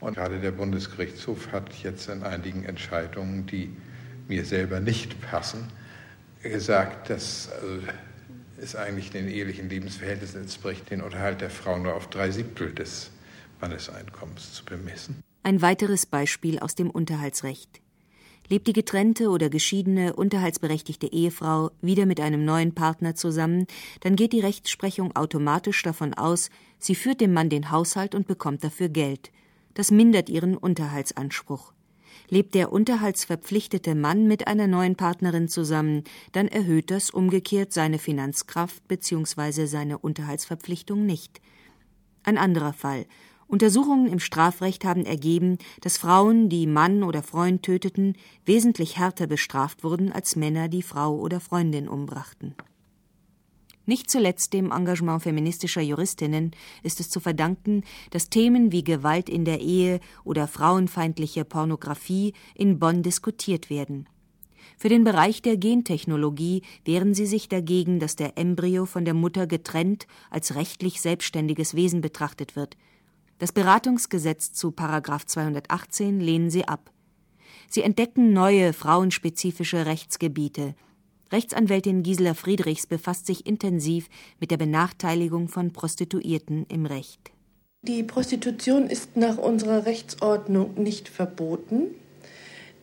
Und 0.00 0.14
gerade 0.16 0.38
der 0.38 0.50
Bundesgerichtshof 0.50 1.50
hat 1.52 1.72
jetzt 1.82 2.08
in 2.08 2.22
einigen 2.22 2.64
Entscheidungen, 2.64 3.46
die 3.46 3.74
mir 4.28 4.44
selber 4.44 4.80
nicht 4.80 5.20
passen, 5.20 5.68
gesagt, 6.42 7.10
dass 7.10 7.50
also, 7.50 7.80
es 8.60 8.76
eigentlich 8.76 9.10
den 9.10 9.28
ehelichen 9.28 9.68
Lebensverhältnissen 9.68 10.42
entspricht, 10.42 10.90
den 10.90 11.02
Unterhalt 11.02 11.40
der 11.40 11.50
Frau 11.50 11.78
nur 11.78 11.94
auf 11.94 12.08
drei 12.08 12.30
Siebtel 12.30 12.72
des 12.72 13.10
Manneseinkommens 13.60 14.52
zu 14.52 14.64
bemessen. 14.64 15.22
Ein 15.42 15.60
weiteres 15.60 16.06
Beispiel 16.06 16.58
aus 16.58 16.74
dem 16.74 16.90
Unterhaltsrecht. 16.90 17.80
Lebt 18.48 18.66
die 18.66 18.72
getrennte 18.74 19.28
oder 19.30 19.48
geschiedene 19.48 20.14
unterhaltsberechtigte 20.14 21.10
Ehefrau 21.10 21.70
wieder 21.80 22.04
mit 22.04 22.20
einem 22.20 22.44
neuen 22.44 22.74
Partner 22.74 23.14
zusammen, 23.14 23.66
dann 24.00 24.16
geht 24.16 24.32
die 24.32 24.40
Rechtsprechung 24.40 25.16
automatisch 25.16 25.82
davon 25.82 26.14
aus, 26.14 26.50
sie 26.78 26.94
führt 26.94 27.20
dem 27.20 27.32
Mann 27.32 27.48
den 27.48 27.70
Haushalt 27.70 28.14
und 28.14 28.26
bekommt 28.26 28.62
dafür 28.62 28.90
Geld. 28.90 29.30
Das 29.72 29.90
mindert 29.90 30.28
ihren 30.28 30.56
Unterhaltsanspruch. 30.56 31.73
Lebt 32.28 32.54
der 32.54 32.72
unterhaltsverpflichtete 32.72 33.94
Mann 33.94 34.26
mit 34.26 34.46
einer 34.46 34.66
neuen 34.66 34.96
Partnerin 34.96 35.48
zusammen, 35.48 36.04
dann 36.32 36.48
erhöht 36.48 36.90
das 36.90 37.10
umgekehrt 37.10 37.72
seine 37.72 37.98
Finanzkraft 37.98 38.86
bzw. 38.88 39.66
seine 39.66 39.98
Unterhaltsverpflichtung 39.98 41.06
nicht. 41.06 41.40
Ein 42.22 42.38
anderer 42.38 42.72
Fall. 42.72 43.06
Untersuchungen 43.46 44.08
im 44.08 44.20
Strafrecht 44.20 44.84
haben 44.84 45.04
ergeben, 45.04 45.58
dass 45.80 45.98
Frauen, 45.98 46.48
die 46.48 46.66
Mann 46.66 47.02
oder 47.02 47.22
Freund 47.22 47.62
töteten, 47.62 48.16
wesentlich 48.44 48.96
härter 48.98 49.26
bestraft 49.26 49.84
wurden 49.84 50.10
als 50.12 50.34
Männer, 50.34 50.68
die 50.68 50.82
Frau 50.82 51.16
oder 51.16 51.40
Freundin 51.40 51.88
umbrachten. 51.88 52.54
Nicht 53.86 54.10
zuletzt 54.10 54.52
dem 54.54 54.72
Engagement 54.72 55.22
feministischer 55.22 55.82
Juristinnen 55.82 56.52
ist 56.82 57.00
es 57.00 57.10
zu 57.10 57.20
verdanken, 57.20 57.82
dass 58.10 58.30
Themen 58.30 58.72
wie 58.72 58.82
Gewalt 58.82 59.28
in 59.28 59.44
der 59.44 59.60
Ehe 59.60 60.00
oder 60.24 60.48
frauenfeindliche 60.48 61.44
Pornografie 61.44 62.32
in 62.54 62.78
Bonn 62.78 63.02
diskutiert 63.02 63.68
werden. 63.68 64.08
Für 64.78 64.88
den 64.88 65.04
Bereich 65.04 65.42
der 65.42 65.58
Gentechnologie 65.58 66.62
wehren 66.84 67.14
sie 67.14 67.26
sich 67.26 67.48
dagegen, 67.48 68.00
dass 68.00 68.16
der 68.16 68.38
Embryo 68.38 68.86
von 68.86 69.04
der 69.04 69.14
Mutter 69.14 69.46
getrennt 69.46 70.06
als 70.30 70.54
rechtlich 70.54 71.00
selbstständiges 71.00 71.74
Wesen 71.74 72.00
betrachtet 72.00 72.56
wird. 72.56 72.76
Das 73.38 73.52
Beratungsgesetz 73.52 74.52
zu 74.52 74.70
Paragraph 74.72 75.26
218 75.26 76.20
lehnen 76.20 76.50
sie 76.50 76.66
ab. 76.66 76.90
Sie 77.68 77.82
entdecken 77.82 78.32
neue 78.32 78.72
frauenspezifische 78.72 79.86
Rechtsgebiete, 79.86 80.74
Rechtsanwältin 81.32 82.02
Gisela 82.02 82.34
Friedrichs 82.34 82.86
befasst 82.86 83.26
sich 83.26 83.46
intensiv 83.46 84.08
mit 84.40 84.50
der 84.50 84.56
Benachteiligung 84.56 85.48
von 85.48 85.72
Prostituierten 85.72 86.66
im 86.68 86.86
Recht. 86.86 87.32
Die 87.82 88.02
Prostitution 88.02 88.86
ist 88.88 89.16
nach 89.16 89.36
unserer 89.36 89.84
Rechtsordnung 89.84 90.74
nicht 90.82 91.08
verboten. 91.08 91.88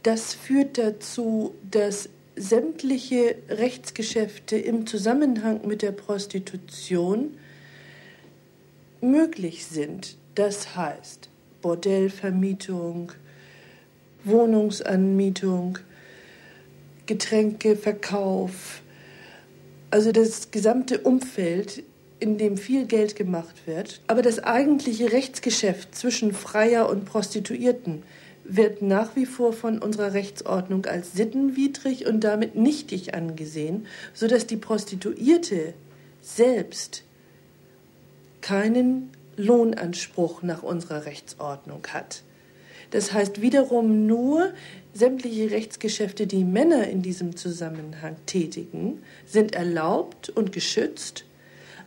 Das 0.04 0.34
führt 0.34 0.78
dazu, 0.78 1.56
dass 1.70 2.10
sämtliche 2.36 3.36
Rechtsgeschäfte 3.50 4.58
im 4.58 4.86
Zusammenhang 4.88 5.66
mit 5.68 5.82
der 5.82 5.92
Prostitution 5.92 7.38
möglich 9.02 9.66
sind. 9.66 10.18
Das 10.36 10.76
heißt 10.76 11.30
Bordellvermietung, 11.62 13.12
Wohnungsanmietung, 14.24 15.80
Getränkeverkauf, 17.06 18.82
also 19.90 20.12
das 20.12 20.52
gesamte 20.52 21.00
Umfeld, 21.00 21.84
in 22.20 22.38
dem 22.38 22.56
viel 22.56 22.86
Geld 22.86 23.16
gemacht 23.16 23.66
wird. 23.66 24.02
Aber 24.08 24.22
das 24.22 24.40
eigentliche 24.44 25.12
Rechtsgeschäft 25.12 25.96
zwischen 25.96 26.34
Freier 26.34 26.88
und 26.88 27.06
Prostituierten 27.06 28.04
wird 28.44 28.82
nach 28.82 29.16
wie 29.16 29.26
vor 29.26 29.54
von 29.54 29.80
unserer 29.80 30.14
Rechtsordnung 30.14 30.86
als 30.86 31.14
sittenwidrig 31.14 32.06
und 32.06 32.24
damit 32.24 32.56
nichtig 32.56 33.14
angesehen, 33.14 33.88
sodass 34.14 34.46
die 34.46 34.58
Prostituierte 34.58 35.74
selbst 36.22 37.04
keinen 38.42 39.10
Lohnanspruch 39.38 40.44
nach 40.44 40.64
unserer 40.64 41.06
Rechtsordnung 41.06 41.82
hat. 41.92 42.24
Das 42.92 43.14
heißt 43.14 43.42
wiederum 43.42 44.06
nur, 44.06 44.54
sämtliche 44.94 45.52
Rechtsgeschäfte, 45.52 46.28
die 46.28 46.44
Männer 46.44 46.88
in 46.88 47.02
diesem 47.02 47.36
Zusammenhang 47.36 48.16
tätigen, 48.26 49.00
sind 49.26 49.56
erlaubt 49.56 50.30
und 50.30 50.52
geschützt, 50.52 51.26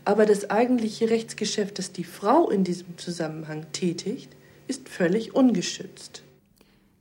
aber 0.04 0.26
das 0.26 0.50
eigentliche 0.50 1.10
Rechtsgeschäft, 1.10 1.78
das 1.78 1.92
die 1.92 2.04
Frau 2.04 2.50
in 2.50 2.64
diesem 2.64 2.98
Zusammenhang 2.98 3.66
tätigt, 3.72 4.30
ist 4.68 4.88
völlig 4.88 5.34
ungeschützt. 5.34 6.22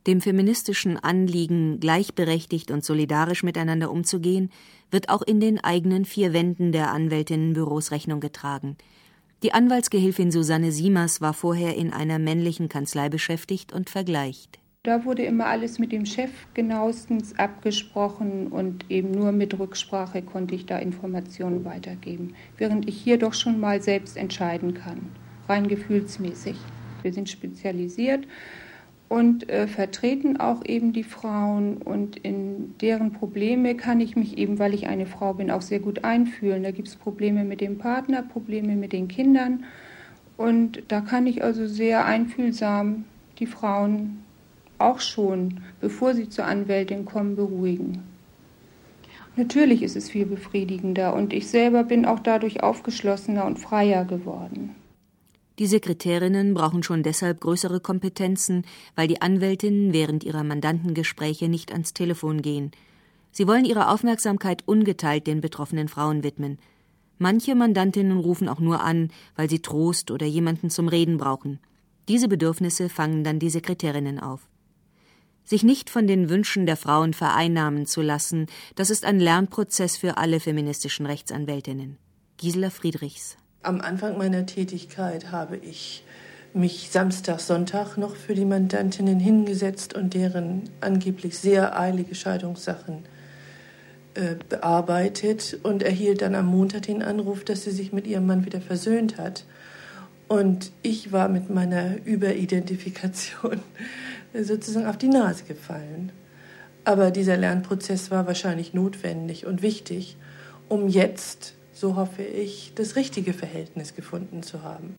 Dem 0.06 0.20
feministischen 0.20 0.98
Anliegen, 0.98 1.80
gleichberechtigt 1.80 2.70
und 2.70 2.84
solidarisch 2.84 3.42
miteinander 3.42 3.90
umzugehen, 3.90 4.50
wird 4.90 5.08
auch 5.08 5.22
in 5.22 5.40
den 5.40 5.62
eigenen 5.64 6.04
vier 6.04 6.34
Wänden 6.34 6.72
der 6.72 6.92
Anwältinnenbüros 6.92 7.90
Rechnung 7.90 8.20
getragen. 8.20 8.76
Die 9.42 9.52
Anwaltsgehilfin 9.52 10.30
Susanne 10.30 10.72
Siemers 10.72 11.20
war 11.20 11.32
vorher 11.34 11.76
in 11.76 11.92
einer 11.92 12.18
männlichen 12.18 12.68
Kanzlei 12.68 13.08
beschäftigt 13.08 13.72
und 13.72 13.90
vergleicht. 13.90 14.58
Da 14.84 15.06
wurde 15.06 15.22
immer 15.22 15.46
alles 15.46 15.78
mit 15.78 15.92
dem 15.92 16.04
Chef 16.04 16.30
genauestens 16.52 17.38
abgesprochen 17.38 18.48
und 18.48 18.90
eben 18.90 19.12
nur 19.12 19.32
mit 19.32 19.58
Rücksprache 19.58 20.20
konnte 20.20 20.54
ich 20.54 20.66
da 20.66 20.76
Informationen 20.76 21.64
weitergeben, 21.64 22.34
während 22.58 22.86
ich 22.86 22.94
hier 22.94 23.18
doch 23.18 23.32
schon 23.32 23.58
mal 23.58 23.80
selbst 23.80 24.18
entscheiden 24.18 24.74
kann, 24.74 25.00
rein 25.48 25.68
gefühlsmäßig. 25.68 26.56
Wir 27.00 27.14
sind 27.14 27.30
spezialisiert 27.30 28.26
und 29.08 29.48
äh, 29.48 29.68
vertreten 29.68 30.36
auch 30.36 30.62
eben 30.66 30.92
die 30.92 31.02
Frauen 31.02 31.78
und 31.78 32.18
in 32.18 32.74
deren 32.82 33.14
Probleme 33.14 33.76
kann 33.76 34.02
ich 34.02 34.16
mich 34.16 34.36
eben, 34.36 34.58
weil 34.58 34.74
ich 34.74 34.86
eine 34.86 35.06
Frau 35.06 35.32
bin, 35.32 35.50
auch 35.50 35.62
sehr 35.62 35.80
gut 35.80 36.04
einfühlen. 36.04 36.62
Da 36.62 36.72
gibt 36.72 36.88
es 36.88 36.96
Probleme 36.96 37.44
mit 37.44 37.62
dem 37.62 37.78
Partner, 37.78 38.20
Probleme 38.20 38.76
mit 38.76 38.92
den 38.92 39.08
Kindern 39.08 39.64
und 40.36 40.82
da 40.88 41.00
kann 41.00 41.26
ich 41.26 41.42
also 41.42 41.66
sehr 41.66 42.04
einfühlsam 42.04 43.06
die 43.38 43.46
Frauen 43.46 44.23
auch 44.78 45.00
schon, 45.00 45.60
bevor 45.80 46.14
sie 46.14 46.28
zur 46.28 46.46
Anwältin 46.46 47.04
kommen, 47.04 47.36
beruhigen. 47.36 48.02
Natürlich 49.36 49.82
ist 49.82 49.96
es 49.96 50.10
viel 50.10 50.26
befriedigender 50.26 51.14
und 51.14 51.32
ich 51.32 51.48
selber 51.48 51.82
bin 51.82 52.06
auch 52.06 52.20
dadurch 52.20 52.62
aufgeschlossener 52.62 53.44
und 53.44 53.58
freier 53.58 54.04
geworden. 54.04 54.76
Die 55.58 55.66
Sekretärinnen 55.66 56.54
brauchen 56.54 56.82
schon 56.82 57.02
deshalb 57.02 57.40
größere 57.40 57.80
Kompetenzen, 57.80 58.64
weil 58.96 59.06
die 59.06 59.22
Anwältinnen 59.22 59.92
während 59.92 60.24
ihrer 60.24 60.42
Mandantengespräche 60.42 61.48
nicht 61.48 61.72
ans 61.72 61.94
Telefon 61.94 62.42
gehen. 62.42 62.72
Sie 63.30 63.46
wollen 63.46 63.64
ihre 63.64 63.88
Aufmerksamkeit 63.88 64.62
ungeteilt 64.66 65.26
den 65.26 65.40
betroffenen 65.40 65.88
Frauen 65.88 66.22
widmen. 66.22 66.58
Manche 67.18 67.54
Mandantinnen 67.54 68.18
rufen 68.18 68.48
auch 68.48 68.60
nur 68.60 68.80
an, 68.80 69.10
weil 69.36 69.48
sie 69.48 69.60
Trost 69.60 70.10
oder 70.10 70.26
jemanden 70.26 70.70
zum 70.70 70.88
Reden 70.88 71.18
brauchen. 71.18 71.60
Diese 72.08 72.28
Bedürfnisse 72.28 72.88
fangen 72.88 73.24
dann 73.24 73.38
die 73.38 73.50
Sekretärinnen 73.50 74.18
auf. 74.20 74.48
Sich 75.44 75.62
nicht 75.62 75.90
von 75.90 76.06
den 76.06 76.28
Wünschen 76.30 76.66
der 76.66 76.76
Frauen 76.76 77.12
vereinnahmen 77.12 77.86
zu 77.86 78.00
lassen, 78.00 78.46
das 78.76 78.90
ist 78.90 79.04
ein 79.04 79.20
Lernprozess 79.20 79.96
für 79.96 80.16
alle 80.16 80.40
feministischen 80.40 81.06
Rechtsanwältinnen. 81.06 81.98
Gisela 82.38 82.70
Friedrichs 82.70 83.36
am 83.64 83.80
Anfang 83.80 84.18
meiner 84.18 84.46
Tätigkeit 84.46 85.32
habe 85.32 85.56
ich 85.56 86.04
mich 86.52 86.90
Samstag, 86.90 87.40
Sonntag 87.40 87.96
noch 87.96 88.14
für 88.14 88.34
die 88.34 88.44
Mandantinnen 88.44 89.18
hingesetzt 89.18 89.94
und 89.94 90.14
deren 90.14 90.70
angeblich 90.80 91.38
sehr 91.38 91.78
eilige 91.78 92.14
Scheidungssachen 92.14 93.04
äh, 94.14 94.36
bearbeitet 94.48 95.58
und 95.64 95.82
erhielt 95.82 96.22
dann 96.22 96.36
am 96.36 96.46
Montag 96.46 96.82
den 96.82 97.02
Anruf, 97.02 97.44
dass 97.44 97.64
sie 97.64 97.72
sich 97.72 97.92
mit 97.92 98.06
ihrem 98.06 98.26
Mann 98.26 98.44
wieder 98.44 98.60
versöhnt 98.60 99.18
hat. 99.18 99.44
Und 100.28 100.70
ich 100.82 101.10
war 101.10 101.28
mit 101.28 101.50
meiner 101.50 101.96
Überidentifikation 102.04 103.60
sozusagen 104.42 104.86
auf 104.86 104.98
die 104.98 105.08
Nase 105.08 105.44
gefallen. 105.44 106.12
Aber 106.84 107.10
dieser 107.10 107.36
Lernprozess 107.36 108.10
war 108.10 108.26
wahrscheinlich 108.26 108.74
notwendig 108.74 109.46
und 109.46 109.62
wichtig, 109.62 110.16
um 110.68 110.88
jetzt 110.88 111.54
so 111.74 111.96
hoffe 111.96 112.22
ich, 112.22 112.72
das 112.76 112.96
richtige 112.96 113.32
Verhältnis 113.32 113.94
gefunden 113.94 114.42
zu 114.42 114.62
haben. 114.62 114.94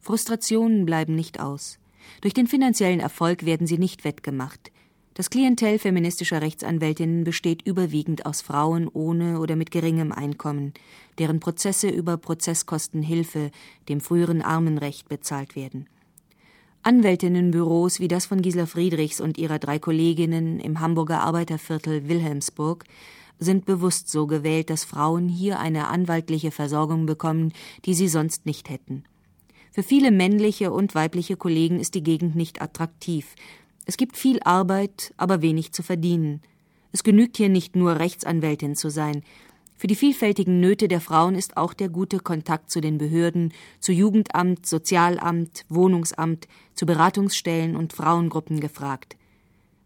Frustrationen 0.00 0.84
bleiben 0.84 1.14
nicht 1.14 1.40
aus. 1.40 1.78
Durch 2.20 2.34
den 2.34 2.46
finanziellen 2.46 3.00
Erfolg 3.00 3.46
werden 3.46 3.66
sie 3.66 3.78
nicht 3.78 4.04
wettgemacht. 4.04 4.72
Das 5.14 5.30
Klientel 5.30 5.78
feministischer 5.78 6.42
Rechtsanwältinnen 6.42 7.24
besteht 7.24 7.62
überwiegend 7.62 8.26
aus 8.26 8.42
Frauen 8.42 8.86
ohne 8.92 9.40
oder 9.40 9.56
mit 9.56 9.70
geringem 9.70 10.12
Einkommen, 10.12 10.74
deren 11.18 11.40
Prozesse 11.40 11.88
über 11.88 12.18
Prozesskostenhilfe, 12.18 13.50
dem 13.88 14.00
früheren 14.00 14.42
Armenrecht, 14.42 15.08
bezahlt 15.08 15.56
werden. 15.56 15.88
Anwältinnenbüros 16.86 17.98
wie 17.98 18.06
das 18.06 18.26
von 18.26 18.42
Gisela 18.42 18.66
Friedrichs 18.66 19.20
und 19.20 19.38
ihrer 19.38 19.58
drei 19.58 19.80
Kolleginnen 19.80 20.60
im 20.60 20.78
Hamburger 20.78 21.20
Arbeiterviertel 21.20 22.08
Wilhelmsburg 22.08 22.84
sind 23.40 23.66
bewusst 23.66 24.08
so 24.08 24.28
gewählt, 24.28 24.70
dass 24.70 24.84
Frauen 24.84 25.28
hier 25.28 25.58
eine 25.58 25.88
anwaltliche 25.88 26.52
Versorgung 26.52 27.04
bekommen, 27.04 27.52
die 27.86 27.94
sie 27.94 28.06
sonst 28.06 28.46
nicht 28.46 28.70
hätten. 28.70 29.02
Für 29.72 29.82
viele 29.82 30.12
männliche 30.12 30.70
und 30.70 30.94
weibliche 30.94 31.36
Kollegen 31.36 31.80
ist 31.80 31.96
die 31.96 32.04
Gegend 32.04 32.36
nicht 32.36 32.62
attraktiv. 32.62 33.34
Es 33.84 33.96
gibt 33.96 34.16
viel 34.16 34.38
Arbeit, 34.44 35.12
aber 35.16 35.42
wenig 35.42 35.72
zu 35.72 35.82
verdienen. 35.82 36.40
Es 36.92 37.02
genügt 37.02 37.36
hier 37.36 37.48
nicht 37.48 37.74
nur 37.74 37.98
Rechtsanwältin 37.98 38.76
zu 38.76 38.90
sein. 38.90 39.24
Für 39.76 39.88
die 39.88 39.94
vielfältigen 39.94 40.58
Nöte 40.58 40.88
der 40.88 41.02
Frauen 41.02 41.34
ist 41.34 41.58
auch 41.58 41.74
der 41.74 41.90
gute 41.90 42.18
Kontakt 42.18 42.70
zu 42.70 42.80
den 42.80 42.96
Behörden, 42.96 43.52
zu 43.78 43.92
Jugendamt, 43.92 44.66
Sozialamt, 44.66 45.64
Wohnungsamt, 45.68 46.48
zu 46.74 46.86
Beratungsstellen 46.86 47.76
und 47.76 47.92
Frauengruppen 47.92 48.60
gefragt. 48.60 49.16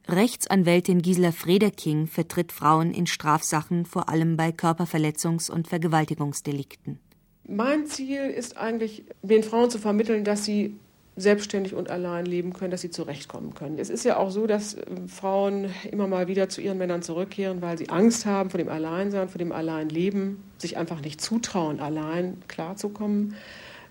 Rechtsanwältin 0.09 1.03
Gisela 1.03 1.33
Frederking 1.33 2.07
vertritt 2.07 2.53
Frauen 2.53 2.93
in 2.93 3.07
Strafsachen 3.07 3.85
vor 3.85 4.09
allem 4.09 4.37
bei 4.37 4.51
Körperverletzungs- 4.51 5.51
und 5.51 5.69
Vergewaltigungsdelikten. 5.69 7.01
Mein 7.49 7.87
Ziel 7.87 8.23
ist 8.27 8.57
eigentlich, 8.57 9.05
den 9.23 9.43
Frauen 9.43 9.71
zu 9.71 9.79
vermitteln, 9.79 10.23
dass 10.23 10.45
sie 10.45 10.77
selbstständig 11.21 11.75
und 11.75 11.91
allein 11.91 12.27
leben 12.27 12.53
können, 12.53 12.71
dass 12.71 12.81
sie 12.81 12.91
zurechtkommen 12.91 13.55
können. 13.55 13.79
Es 13.79 13.91
ist 13.91 14.05
ja 14.05 14.17
auch 14.17 14.31
so, 14.31 14.47
dass 14.47 14.75
äh, 14.75 14.85
Frauen 15.07 15.71
immer 15.91 16.07
mal 16.07 16.29
wieder 16.29 16.49
zu 16.49 16.61
ihren 16.61 16.79
Männern 16.79 17.03
zurückkehren, 17.03 17.63
weil 17.63 17.79
sie 17.79 17.89
Angst 17.89 18.27
haben 18.27 18.51
vor 18.51 18.59
dem 18.59 18.69
Alleinsein, 18.69 19.29
vor 19.29 19.39
dem 19.39 19.53
Alleinleben, 19.53 20.43
sich 20.59 20.77
einfach 20.77 21.01
nicht 21.01 21.21
zutrauen, 21.21 21.81
allein 21.81 22.43
klarzukommen. 22.49 23.35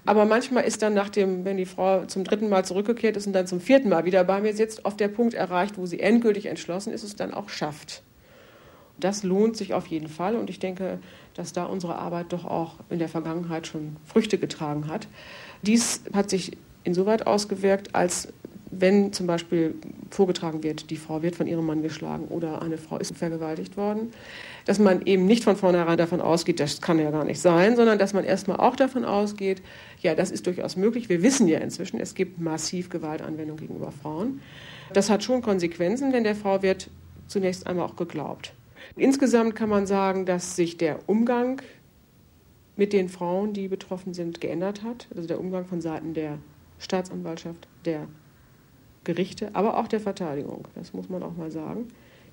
Aber 0.05 0.25
manchmal 0.25 0.63
ist 0.63 0.81
dann 0.81 0.93
nach 0.93 1.09
dem, 1.09 1.45
wenn 1.45 1.57
die 1.57 1.65
Frau 1.65 2.05
zum 2.05 2.23
dritten 2.23 2.49
Mal 2.49 2.65
zurückgekehrt 2.65 3.17
ist 3.17 3.27
und 3.27 3.33
dann 3.33 3.47
zum 3.47 3.61
vierten 3.61 3.89
Mal 3.89 4.05
wieder 4.05 4.23
bei 4.23 4.41
mir 4.41 4.53
sitzt, 4.53 4.85
auf 4.85 4.97
der 4.97 5.07
Punkt 5.07 5.33
erreicht, 5.33 5.77
wo 5.77 5.85
sie 5.85 5.99
endgültig 5.99 6.47
entschlossen 6.47 6.93
ist, 6.93 7.03
es 7.03 7.15
dann 7.15 7.33
auch 7.33 7.49
schafft. 7.49 8.01
Das 8.99 9.23
lohnt 9.23 9.55
sich 9.55 9.73
auf 9.73 9.87
jeden 9.87 10.09
Fall 10.09 10.35
und 10.35 10.49
ich 10.49 10.59
denke, 10.59 10.99
dass 11.33 11.53
da 11.53 11.65
unsere 11.65 11.95
Arbeit 11.95 12.33
doch 12.33 12.45
auch 12.45 12.75
in 12.89 12.99
der 12.99 13.07
Vergangenheit 13.07 13.67
schon 13.67 13.95
Früchte 14.05 14.37
getragen 14.37 14.87
hat. 14.87 15.07
Dies 15.61 16.01
hat 16.13 16.29
sich 16.29 16.57
insoweit 16.89 17.25
ausgewirkt, 17.27 17.95
als 17.95 18.27
wenn 18.71 19.13
zum 19.13 19.27
Beispiel 19.27 19.75
vorgetragen 20.11 20.63
wird, 20.63 20.89
die 20.89 20.97
Frau 20.97 21.21
wird 21.21 21.35
von 21.35 21.47
ihrem 21.47 21.65
Mann 21.65 21.81
geschlagen 21.81 22.25
oder 22.25 22.61
eine 22.61 22.77
Frau 22.77 22.97
ist 22.97 23.15
vergewaltigt 23.15 23.77
worden, 23.77 24.11
dass 24.65 24.79
man 24.79 25.05
eben 25.05 25.25
nicht 25.25 25.43
von 25.43 25.55
vornherein 25.55 25.97
davon 25.97 26.21
ausgeht, 26.21 26.59
das 26.59 26.81
kann 26.81 26.99
ja 26.99 27.09
gar 27.09 27.23
nicht 27.23 27.39
sein, 27.39 27.75
sondern 27.75 27.97
dass 27.97 28.13
man 28.13 28.23
erstmal 28.23 28.57
auch 28.57 28.75
davon 28.75 29.05
ausgeht, 29.05 29.61
ja, 30.01 30.13
das 30.15 30.31
ist 30.31 30.45
durchaus 30.45 30.75
möglich. 30.75 31.09
Wir 31.09 31.23
wissen 31.23 31.47
ja 31.47 31.59
inzwischen, 31.59 31.99
es 31.99 32.13
gibt 32.13 32.39
massiv 32.39 32.89
Gewaltanwendung 32.89 33.57
gegenüber 33.57 33.91
Frauen. 33.91 34.41
Das 34.93 35.09
hat 35.09 35.23
schon 35.23 35.41
Konsequenzen, 35.41 36.11
denn 36.11 36.23
der 36.23 36.35
Frau 36.35 36.61
wird 36.61 36.89
zunächst 37.27 37.67
einmal 37.67 37.85
auch 37.85 37.95
geglaubt. 37.95 38.53
Insgesamt 38.95 39.55
kann 39.55 39.69
man 39.69 39.87
sagen, 39.87 40.25
dass 40.25 40.55
sich 40.55 40.77
der 40.77 40.99
Umgang 41.07 41.61
mit 42.75 42.93
den 42.93 43.09
Frauen, 43.09 43.53
die 43.53 43.67
betroffen 43.67 44.13
sind, 44.13 44.41
geändert 44.41 44.83
hat. 44.83 45.07
Also 45.15 45.27
der 45.27 45.39
Umgang 45.39 45.65
von 45.65 45.81
Seiten 45.81 46.13
der 46.13 46.39
Staatsanwaltschaft, 46.79 47.67
der 47.85 48.07
Gerichte, 49.03 49.53
aber 49.53 49.77
auch 49.77 49.87
der 49.87 49.99
Verteidigung. 49.99 50.67
Das 50.75 50.93
muss 50.93 51.09
man 51.09 51.23
auch 51.23 51.35
mal 51.35 51.51
sagen. 51.51 51.87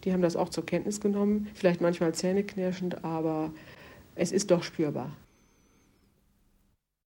Die 0.05 0.13
haben 0.13 0.23
das 0.23 0.37
auch 0.37 0.49
zur 0.49 0.65
Kenntnis 0.67 1.01
genommen, 1.01 1.49
vielleicht 1.55 1.81
manchmal 1.81 2.15
zähneknirschend, 2.15 3.05
aber 3.05 3.53
es 4.15 4.33
ist 4.33 4.51
doch 4.51 4.63
spürbar. 4.63 5.11